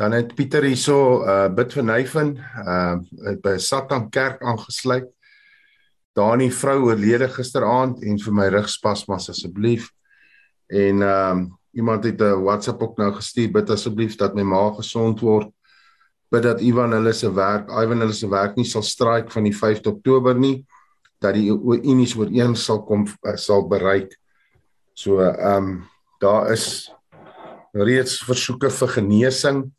[0.00, 2.30] Dan het Pieter hierso uh bid vir Nyven,
[2.64, 5.10] uh by Satan Kerk aangesluit.
[6.16, 9.90] Daar 'n vrou oorlede gisteraand en vir my rugspasmas asseblief.
[10.72, 15.20] En um iemand het 'n WhatsApp ook nou gestuur bid asseblief dat my ma gesond
[15.20, 15.52] word.
[16.30, 19.54] bid dat Ivan hulle se werk, Ivan hulle se werk nie sal straik van die
[19.54, 20.64] 5de Oktober nie
[21.18, 21.50] dat die
[21.82, 24.16] unies ooreen sal kom eh, sal bereik.
[24.94, 25.84] So ehm um,
[26.20, 26.92] daar is
[27.72, 29.72] reeds versoeke vir genesing.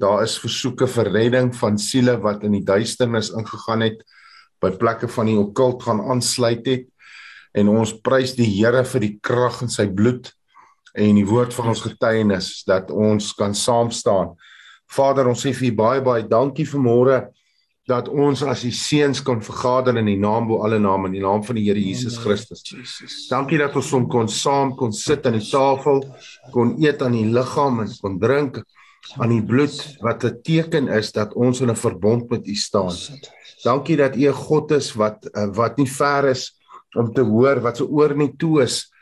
[0.00, 4.00] Daar is versoeke vir redding van siele wat in die duisternis ingegaan het
[4.62, 6.86] by plekke van die okkult gaan aansluit het.
[7.52, 10.32] En ons prys die Here vir die krag in sy bloed
[10.96, 14.34] en die woord van ons getuienis dat ons kan saam staan.
[14.92, 17.20] Vader, ons sê vir U baie baie dankie vir môre
[17.88, 21.24] dat ons as die seuns kan vergader in die naam bo alle name in die
[21.24, 22.62] naam van die Here Jesus Christus.
[23.30, 26.04] Dankie dat ons som kon saam kon sit aan die tafel,
[26.54, 28.62] kon eet aan die liggaam en kon drink
[29.18, 32.94] aan die bloed wat 'n teken is dat ons in 'n verbond met U staan.
[33.62, 36.58] Dankie dat U 'n God is wat wat nie ver is
[36.94, 38.92] om te hoor wat se oor nie toe is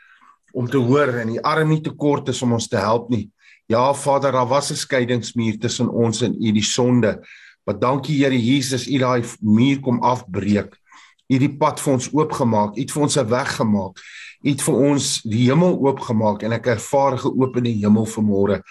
[0.53, 3.31] om te hoor en die arm nie te kort is om ons te help nie.
[3.65, 7.21] Ja Vader, daar was 'n skeidingsmuur tussen ons en U die sonde.
[7.63, 10.75] Maar dankie Here Jesus, U daai muur kom afbreek.
[11.29, 12.75] U het die pad vir ons oopgemaak.
[12.75, 13.99] U het vir ons 'n weg gemaak.
[14.43, 18.61] U het vir ons die hemel oopgemaak en ek ervaar geopende hemel vanmôre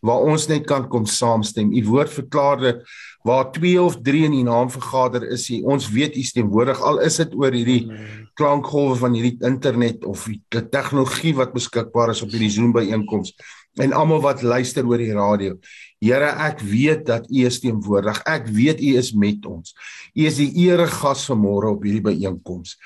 [0.00, 1.72] waar ons net kan kom saamstem.
[1.72, 2.82] U woord verklaar dit
[3.26, 7.00] waar 2 of 3 in u naam vergader is, u ons weet u teenwoordig al
[7.04, 7.90] is dit oor hierdie
[8.38, 13.34] klankgolwe van hierdie internet of die tegnologie wat beskikbaar is op hierdie Zoom byeenkoms
[13.78, 15.58] en almal wat luister oor die radio.
[16.02, 18.20] Here, ek weet dat u is teenwoordig.
[18.26, 19.74] Ek weet u is met ons.
[20.14, 22.76] U is die eregas vanmôre op hierdie byeenkoms.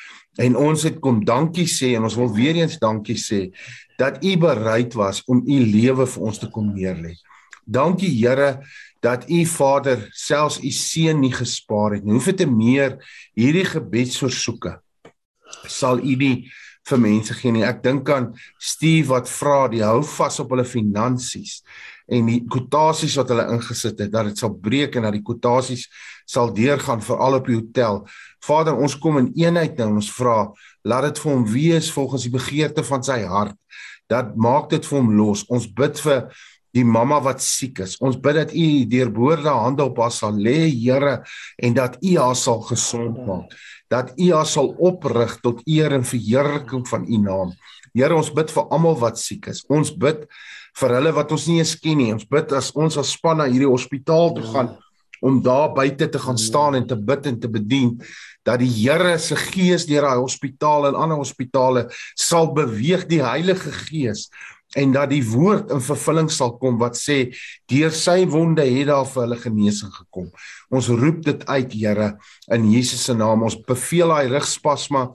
[0.41, 3.51] En ons het kom dankie sê en ons wil weer eens dankie sê
[4.03, 7.15] dat u bereid was om u lewe vir ons te kom neerlê.
[7.65, 8.59] Dankie Here
[9.03, 12.17] dat u Vader selfs u seun nie gespaar het nie.
[12.19, 12.99] Hoeveel te meer
[13.39, 14.81] hierdie gebedsversoeke
[15.71, 16.37] sal u nie
[16.89, 17.65] vir mense gee nie.
[17.67, 21.61] Ek dink aan Steve wat vra, die hou vas op hulle finansies
[22.13, 25.87] en die kwotasies wat hulle ingesit het dat dit sal breek en dat die kwotasies
[26.29, 28.03] sal deurgaan vir al op die hotel.
[28.43, 29.93] Vader, ons kom in eenheid nou.
[30.01, 30.51] Ons vra,
[30.87, 33.57] laat dit vir hom wees volgens die begeerte van sy hart.
[34.13, 35.47] Dat maak dit vir hom los.
[35.53, 36.27] Ons bid vir
[36.77, 37.99] die mamma wat siek is.
[38.01, 41.19] Ons bid dat U deurboorde hande op haar sal lê, Here,
[41.61, 43.53] en dat U haar sal gesond maak.
[43.93, 47.53] Dat U haar sal oprig tot eer en verheerliking van U naam.
[47.93, 49.65] Here, ons bid vir almal wat siek is.
[49.69, 50.25] Ons bid
[50.81, 52.13] vir hulle wat ons nie eens ken nie.
[52.15, 54.73] Ons bid as ons as span na hierdie hospitaal toe gaan
[55.23, 57.93] om daar buite te gaan staan en te bid en te bedien
[58.47, 61.89] dat die Here se gees deur daai hospitaal en ander hospitale
[62.19, 64.29] sal beweeg die Heilige Gees
[64.79, 67.19] en dat die woord in vervulling sal kom wat sê
[67.71, 70.31] deur sy wonde het daar vir hulle genesing gekom.
[70.73, 72.09] Ons roep dit uit Here
[72.53, 73.45] in Jesus se naam.
[73.45, 75.11] Ons beveel daai rugspasma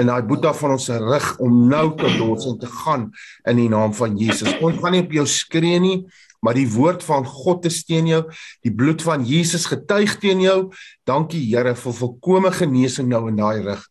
[0.00, 3.10] in daai boeta van ons rug om nou tot ons in te gaan
[3.48, 4.56] in die naam van Jesus.
[4.64, 5.98] Ons gaan nie op jou skree nie,
[6.42, 8.22] maar die woord van God is teen jou,
[8.66, 10.56] die bloed van Jesus getuig teen jou.
[11.06, 13.84] Dankie Here vir volkomme genesing nou in daai rug.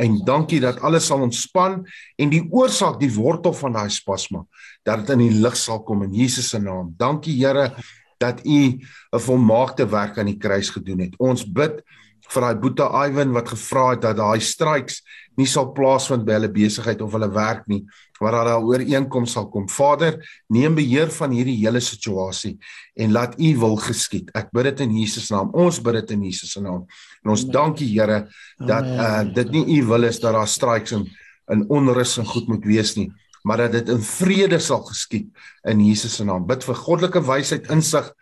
[0.00, 1.82] En dankie dat alles sal ontspan
[2.16, 4.44] en die oorsaak, die wortel van daai spasma,
[4.88, 6.94] dat dit in die lig sal kom in Jesus se naam.
[6.96, 7.74] Dankie Here
[8.18, 8.80] dat U
[9.12, 11.14] 'n volmaakte werk aan die kruis gedoen het.
[11.18, 11.84] Ons bid
[12.28, 15.02] vir daai Boeta Iwan wat gevra het dat daai strikes
[15.38, 17.84] nie sal plaasvind by hulle besigheid of hulle werk nie,
[18.18, 19.68] waar daar 'n ooreenkoms sal kom.
[19.68, 20.18] Vader,
[20.48, 22.58] neem beheer van hierdie hele situasie
[22.96, 24.30] en laat U wil geskied.
[24.34, 25.50] Ek bid dit in Jesus naam.
[25.52, 26.86] Ons bid dit in Jesus se naam.
[27.24, 28.28] En ons dankie Here
[28.58, 31.06] dat uh, dit nie U wil is dat daar strikes en
[31.50, 33.12] in onrus en goed moet wees nie,
[33.42, 35.28] maar dat dit in vrede sal geskied
[35.64, 36.46] in Jesus se naam.
[36.46, 38.12] Bid vir goddelike wysheid, insig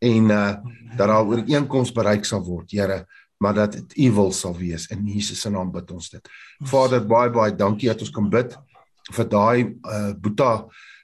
[0.00, 0.56] en uh,
[0.96, 3.06] dat daar ooreenkoms bereik sal word, Here
[3.42, 6.28] maar dat dit u wil sal wees in Jesus se naam bid ons dit.
[6.62, 8.54] Vader baie baie dankie dat ons kan bid
[9.10, 10.52] vir daai uh, Boeta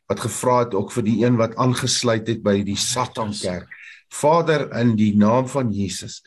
[0.09, 3.67] wat gevra het ook vir die een wat aangesluit het by die Satan kerk.
[4.09, 6.23] Vader in die naam van Jesus.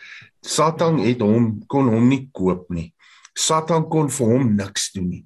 [0.46, 2.92] Satan het hom kon hom nie koop nie.
[3.38, 5.24] Satan kon vir hom niks doen nie.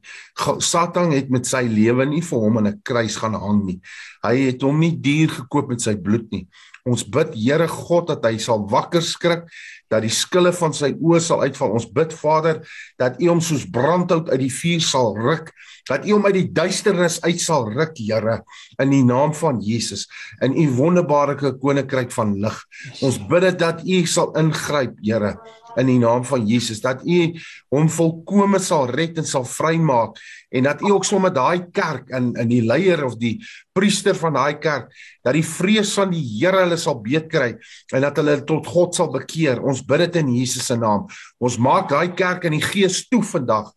[0.61, 3.79] Satan het met sy lewe nie vir hom aan 'n kruis gaan hang nie.
[4.23, 6.47] Hy het hom nie duur gekoop met sy bloed nie.
[6.85, 9.49] Ons bid Here God dat hy sal wakker skrik,
[9.95, 11.75] dat die skille van sy oë sal uitval.
[11.79, 12.61] Ons bid Vader
[13.01, 15.51] dat U hom soos brandhout uit die vuur sal ruk,
[15.89, 18.41] dat U hom uit die duisternis uit sal ruk, Here,
[18.81, 20.05] in die naam van Jesus,
[20.45, 22.57] in U wonderbaarlike koninkryk van lig.
[23.05, 25.35] Ons bid dit dat U sal ingryp, Here,
[25.79, 27.35] in die naam van Jesus dat u
[27.73, 30.19] hom volkome sal red en sal vrymaak
[30.55, 33.35] en dat u ook sommer daai kerk in in die leier of die
[33.75, 34.91] priester van daai kerk
[35.25, 37.51] dat die vrees van die Here hulle sal beet kry
[37.93, 39.61] en dat hulle tot God sal bekeer.
[39.63, 41.07] Ons bid dit in Jesus se naam.
[41.43, 43.71] Ons maak daai kerk in die gees toe vandag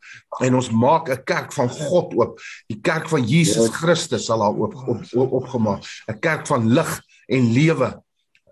[0.44, 2.40] en ons maak 'n kerk van God oop.
[2.68, 5.82] Die kerk van Jesus Christus sal daar oop op, op, opgemaak.
[6.08, 8.02] 'n Kerk van lig en lewe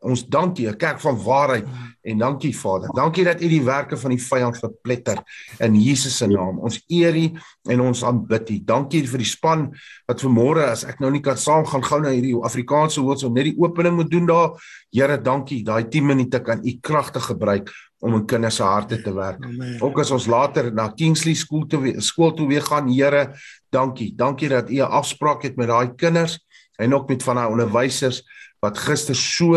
[0.00, 1.66] Ons dankie, 'n kerk van waarheid
[2.02, 2.90] en dankie Vader.
[2.94, 5.22] Dankie dat U die werke van die vyand verpletter
[5.58, 6.58] in Jesus se naam.
[6.58, 7.30] Ons eer U
[7.70, 8.58] en ons aanbid U.
[8.64, 9.66] Dankie vir die span
[10.06, 13.50] wat vanmôre as ek nou nie kan saam gaan gou na hierdie Afrikaanse hoofstel net
[13.50, 14.54] die opening moet doen daar.
[14.94, 15.62] Here, dankie.
[15.64, 19.42] Daai 10 minute kan U kragtig gebruik om in kinders se harte te werk.
[19.44, 19.80] Amen.
[19.82, 23.32] Ook as ons later na Kingsley skool toe skool toe weer gaan, Here,
[23.72, 24.12] dankie.
[24.14, 26.38] Dankie dat U 'n afspraak het met daai kinders
[26.78, 28.22] en ook met van daai onderwysers
[28.66, 29.54] wat gister so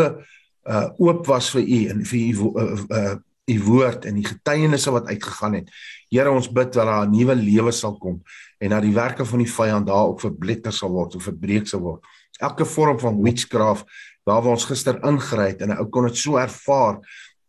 [0.69, 3.17] uh oop was vir u en vir u uh, uh
[3.49, 5.71] u woord en die getuienisse wat uitgegaan het.
[6.13, 8.21] Here ons bid dat daar 'n nuwe lewe sal kom
[8.59, 11.79] en dat die werke van die vyand daar ook verbletter sal word of verbreek sal
[11.79, 12.05] word.
[12.39, 13.85] Elke vorm van witchcraft
[14.23, 16.99] waar ons gister ingry het en ou kon dit so ervaar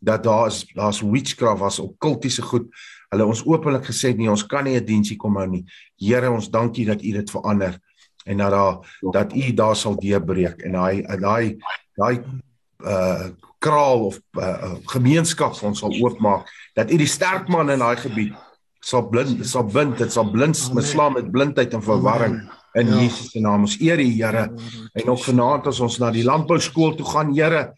[0.00, 2.68] dat daar is daar's witchcraft was okkultiese goed.
[3.10, 5.64] Hulle ons openlik gesê nee, ons kan nie 'n diensie kom hou nie.
[5.96, 7.78] Here, ons dankie dat U dit verander
[8.24, 11.56] en dat daar dat U daar sal deurbreek en daai daai
[11.96, 12.16] daai
[12.84, 16.48] uh kraal of uh, gemeenskap vir ons sal oopmaak
[16.78, 18.32] dat u die sterk man in daai gebied
[18.80, 22.38] sal blind sal bind dit sal blind mislaan met blindheid en verwarring
[22.72, 23.00] in ja.
[23.02, 23.66] Jesus se naam.
[23.66, 24.46] Ons eer u Here.
[24.94, 27.70] En ook vanaand as ons na die landbou skool toe gaan Here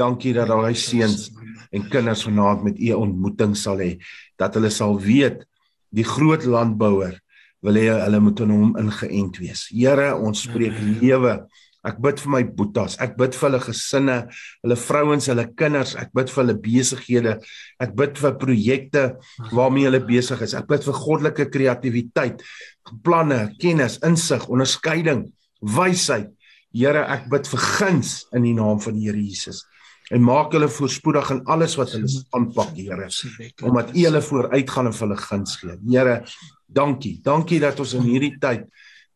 [0.00, 1.30] dankie dat daai seuns
[1.70, 3.94] en kinders vanaand met u ontmoeting sal hê
[4.40, 5.44] dat hulle sal weet
[5.94, 7.18] die groot landbouer
[7.64, 11.38] wil hê hulle moet in hom ingeënt wees Here ons spreek lewe
[11.86, 12.96] Ek bid vir my boetas.
[13.00, 14.16] Ek bid vir hulle gesinne,
[14.64, 15.94] hulle vrouens, hulle kinders.
[15.96, 17.36] Ek bid vir hulle besighede.
[17.80, 19.04] Ek bid vir projekte
[19.54, 20.54] waarmee hulle besig is.
[20.58, 22.44] Ek bid vir goddelike kreatiwiteit,
[23.06, 25.24] planne, kennis, insig, onderskeiding,
[25.78, 26.28] wysheid.
[26.76, 29.64] Here, ek bid vir guns in die naam van die Here Jesus.
[30.12, 33.08] En maak hulle voorspoedig in alles wat hulle aanpak, Here,
[33.64, 35.80] omdat U hulle vooruitgaan en vir hulle guns gee.
[35.88, 36.20] Here,
[36.72, 37.18] dankie.
[37.22, 38.66] Dankie dat ons in hierdie tyd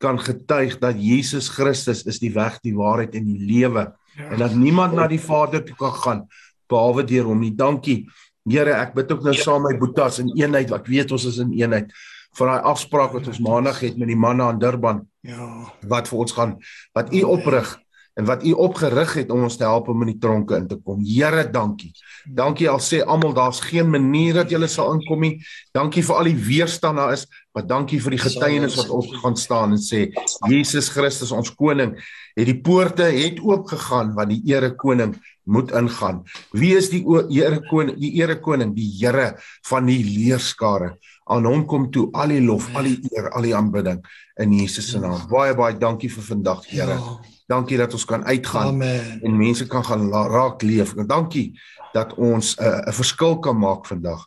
[0.03, 3.87] kan getuig dat Jesus Christus is die weg, die waarheid en die lewe
[4.17, 4.31] ja.
[4.31, 6.25] en dat niemand na die Vader toe kan gaan
[6.71, 7.55] behalwe deur hom nie.
[7.55, 8.05] Dankie.
[8.45, 9.41] Here, ek bid ook nou ja.
[9.41, 11.95] saam met my boetas in eenheid wat weet ons is in eenheid
[12.35, 15.05] vir daai afspraak wat ons maandag het met die manne aan Durban.
[15.25, 15.71] Ja.
[15.89, 16.59] Wat vir ons gaan
[16.97, 17.71] wat u oprig
[18.15, 20.77] en wat u opgerig het om ons te help om in die tronke in te
[20.79, 21.01] kom.
[21.03, 21.91] Here, dankie.
[22.31, 25.33] Dankie al sê almal daar's geen manier dat jy sal inkom nie.
[25.75, 29.37] Dankie vir al die weerstand daar is, maar dankie vir die getuienis wat op gaan
[29.39, 30.09] staan en sê
[30.51, 31.95] Jesus Christus ons koning
[32.35, 36.23] het die poorte het oop gegaan want die ere koning moet ingaan.
[36.57, 37.03] Wie is die
[37.37, 37.99] ere koning?
[38.01, 39.35] Die ere koning, die Here
[39.69, 40.95] van die leerskare.
[41.29, 44.03] Aan hom kom toe al die lof, al die eer, al die aanbidding
[44.41, 45.21] in Jesus se naam.
[45.31, 46.99] Baie baie dankie vir vandag, Here.
[46.99, 47.17] Ja.
[47.49, 49.19] Dankie dat ons kan uitgaan Amen.
[49.21, 50.95] en mense kan gaan raak leef.
[51.07, 51.53] Dankie
[51.93, 54.27] dat ons eh, 'n uh, verskil kan maak vandag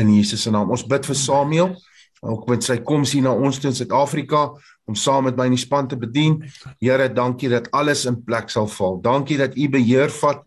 [0.00, 0.70] in Jesus se naam.
[0.70, 1.76] Ons bid vir Samuel
[2.24, 4.46] ook met sy koms hier na ons toe in Suid-Afrika
[4.88, 6.40] om saam met my in die span te bedien.
[6.82, 9.00] Here, dankie dat alles in plek sal val.
[9.04, 10.42] Dankie dat U beheer vat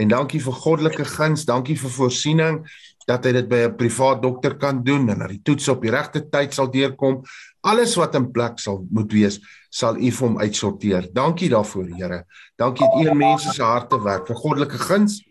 [0.00, 2.62] en dankie vir goddelike guns, dankie vir voorsiening
[3.08, 5.90] dat hy dit by 'n privaat dokter kan doen en dat die toets op die
[5.90, 7.22] regte tyd sal deurkom.
[7.60, 11.08] Alles wat in plek sal moet wees sal U vir hom uitsorteer.
[11.12, 12.24] Dankie daarvoor, Here.
[12.56, 15.22] Dankie dat U in mense se harte werk vir goddelike guns.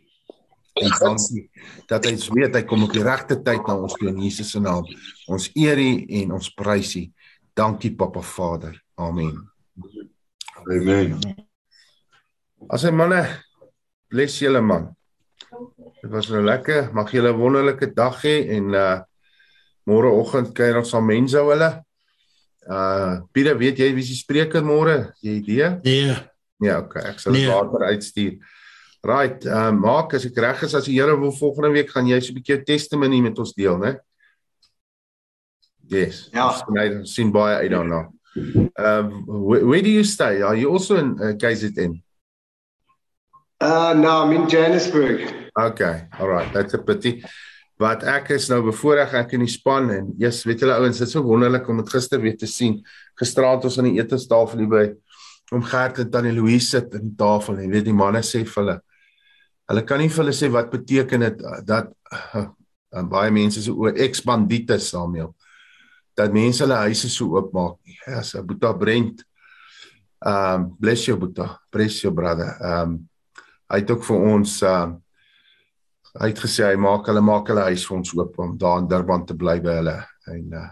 [0.74, 1.50] En dankie
[1.90, 4.62] dat hy weet hy kom op die regte tyd na ons toe in Jesus se
[4.64, 4.88] naam.
[5.28, 5.92] Ons eer U
[6.22, 7.04] en ons prys U.
[7.58, 8.78] Dankie Papa Vader.
[8.96, 9.36] Amen.
[10.64, 11.20] Amen.
[12.70, 13.26] As 'n manne
[14.08, 14.96] bless julle man.
[16.02, 16.94] Dit was nou lekker.
[16.94, 19.02] Mag julle 'n wonderlike dag hê en uh
[19.84, 21.84] môreoggend kuier ons saam mense hulle.
[22.70, 25.14] Uh Pieter, weet jy wie se spreker môre?
[25.22, 25.80] Jy idee?
[25.84, 26.16] Nee.
[26.62, 27.50] Ja, okay, ek sal dit nee.
[27.50, 28.38] later uitstuur.
[29.02, 32.20] Right, uh maak as ek reg is as die Here wil volgende week gaan jy
[32.22, 33.98] so 'n bietjie testimony met ons deel, né?
[35.90, 36.30] Yes.
[36.32, 36.54] Ja.
[36.54, 38.12] Ons sien baie uit daarna.
[38.78, 40.42] Um where, where do you stay?
[40.42, 41.98] Are you also in uh, KZN?
[43.60, 45.50] Uh no, I'm in Johannesburg.
[45.58, 46.06] Okay.
[46.20, 46.54] All right.
[46.54, 47.24] That's a pity
[47.82, 51.08] wat ek is nou bevoorreg ek in die span en yes, weet julle ouens, dit
[51.08, 52.78] is so wonderlik om dit gister weer te sien.
[53.18, 54.84] Gisteraand ons aan die eetestafel hier by
[55.52, 58.62] om Gert en Tannie Louise sit aan die tafel en weet die manne sê vir
[58.62, 58.78] hulle
[59.72, 63.78] hulle kan nie vir hulle sê wat beteken dit dat uh, uh, baie mense so
[63.80, 65.32] oor ex-bandiete Samuel
[66.20, 67.78] dat mense hulle huise so oopmaak.
[67.88, 69.24] Ja, yes, Boeta Brent.
[70.22, 71.48] Um bless you Boeta.
[71.72, 72.58] Bless you brother.
[72.60, 73.00] Um
[73.72, 75.00] hy het ook vir ons um
[76.20, 78.90] hy het gesê hy maak hulle maak hulle huis vir ons oop om daar in
[78.92, 79.96] Durban te bly by hulle
[80.32, 80.68] en uh,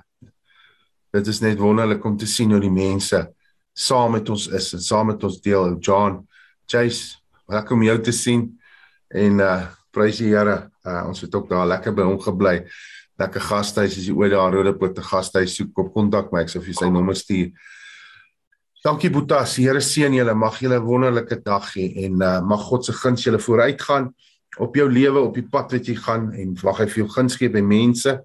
[1.16, 3.22] dit is net wonderlik om te sien hoe die mense
[3.72, 6.20] saam met ons is en saam met ons deel John
[6.68, 8.44] Chase lekker om jou te sien
[9.16, 12.60] en uh prys die Here uh, ons het ook daar lekker by hom gebly
[13.20, 16.62] lekker gastehuis as jy ooit daar Rodepoort te gastehuis soek op kontak my ek sou
[16.62, 17.50] vir sy nommer stuur
[18.80, 20.34] Dankie Boetas, die Here seën julle.
[20.40, 24.14] Mag julle 'n wonderlike dag hê en uh, mag God se guns julle vooruitgaan
[24.58, 27.36] op jou lewe, op die pad wat jy gaan en mag hy vir jou guns
[27.36, 28.16] gee by mense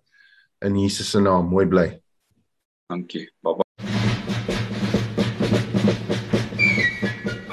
[0.62, 1.50] in Jesus se naam.
[1.50, 1.88] Mooi bly.
[2.88, 3.28] Dankie.
[3.42, 3.63] Baba.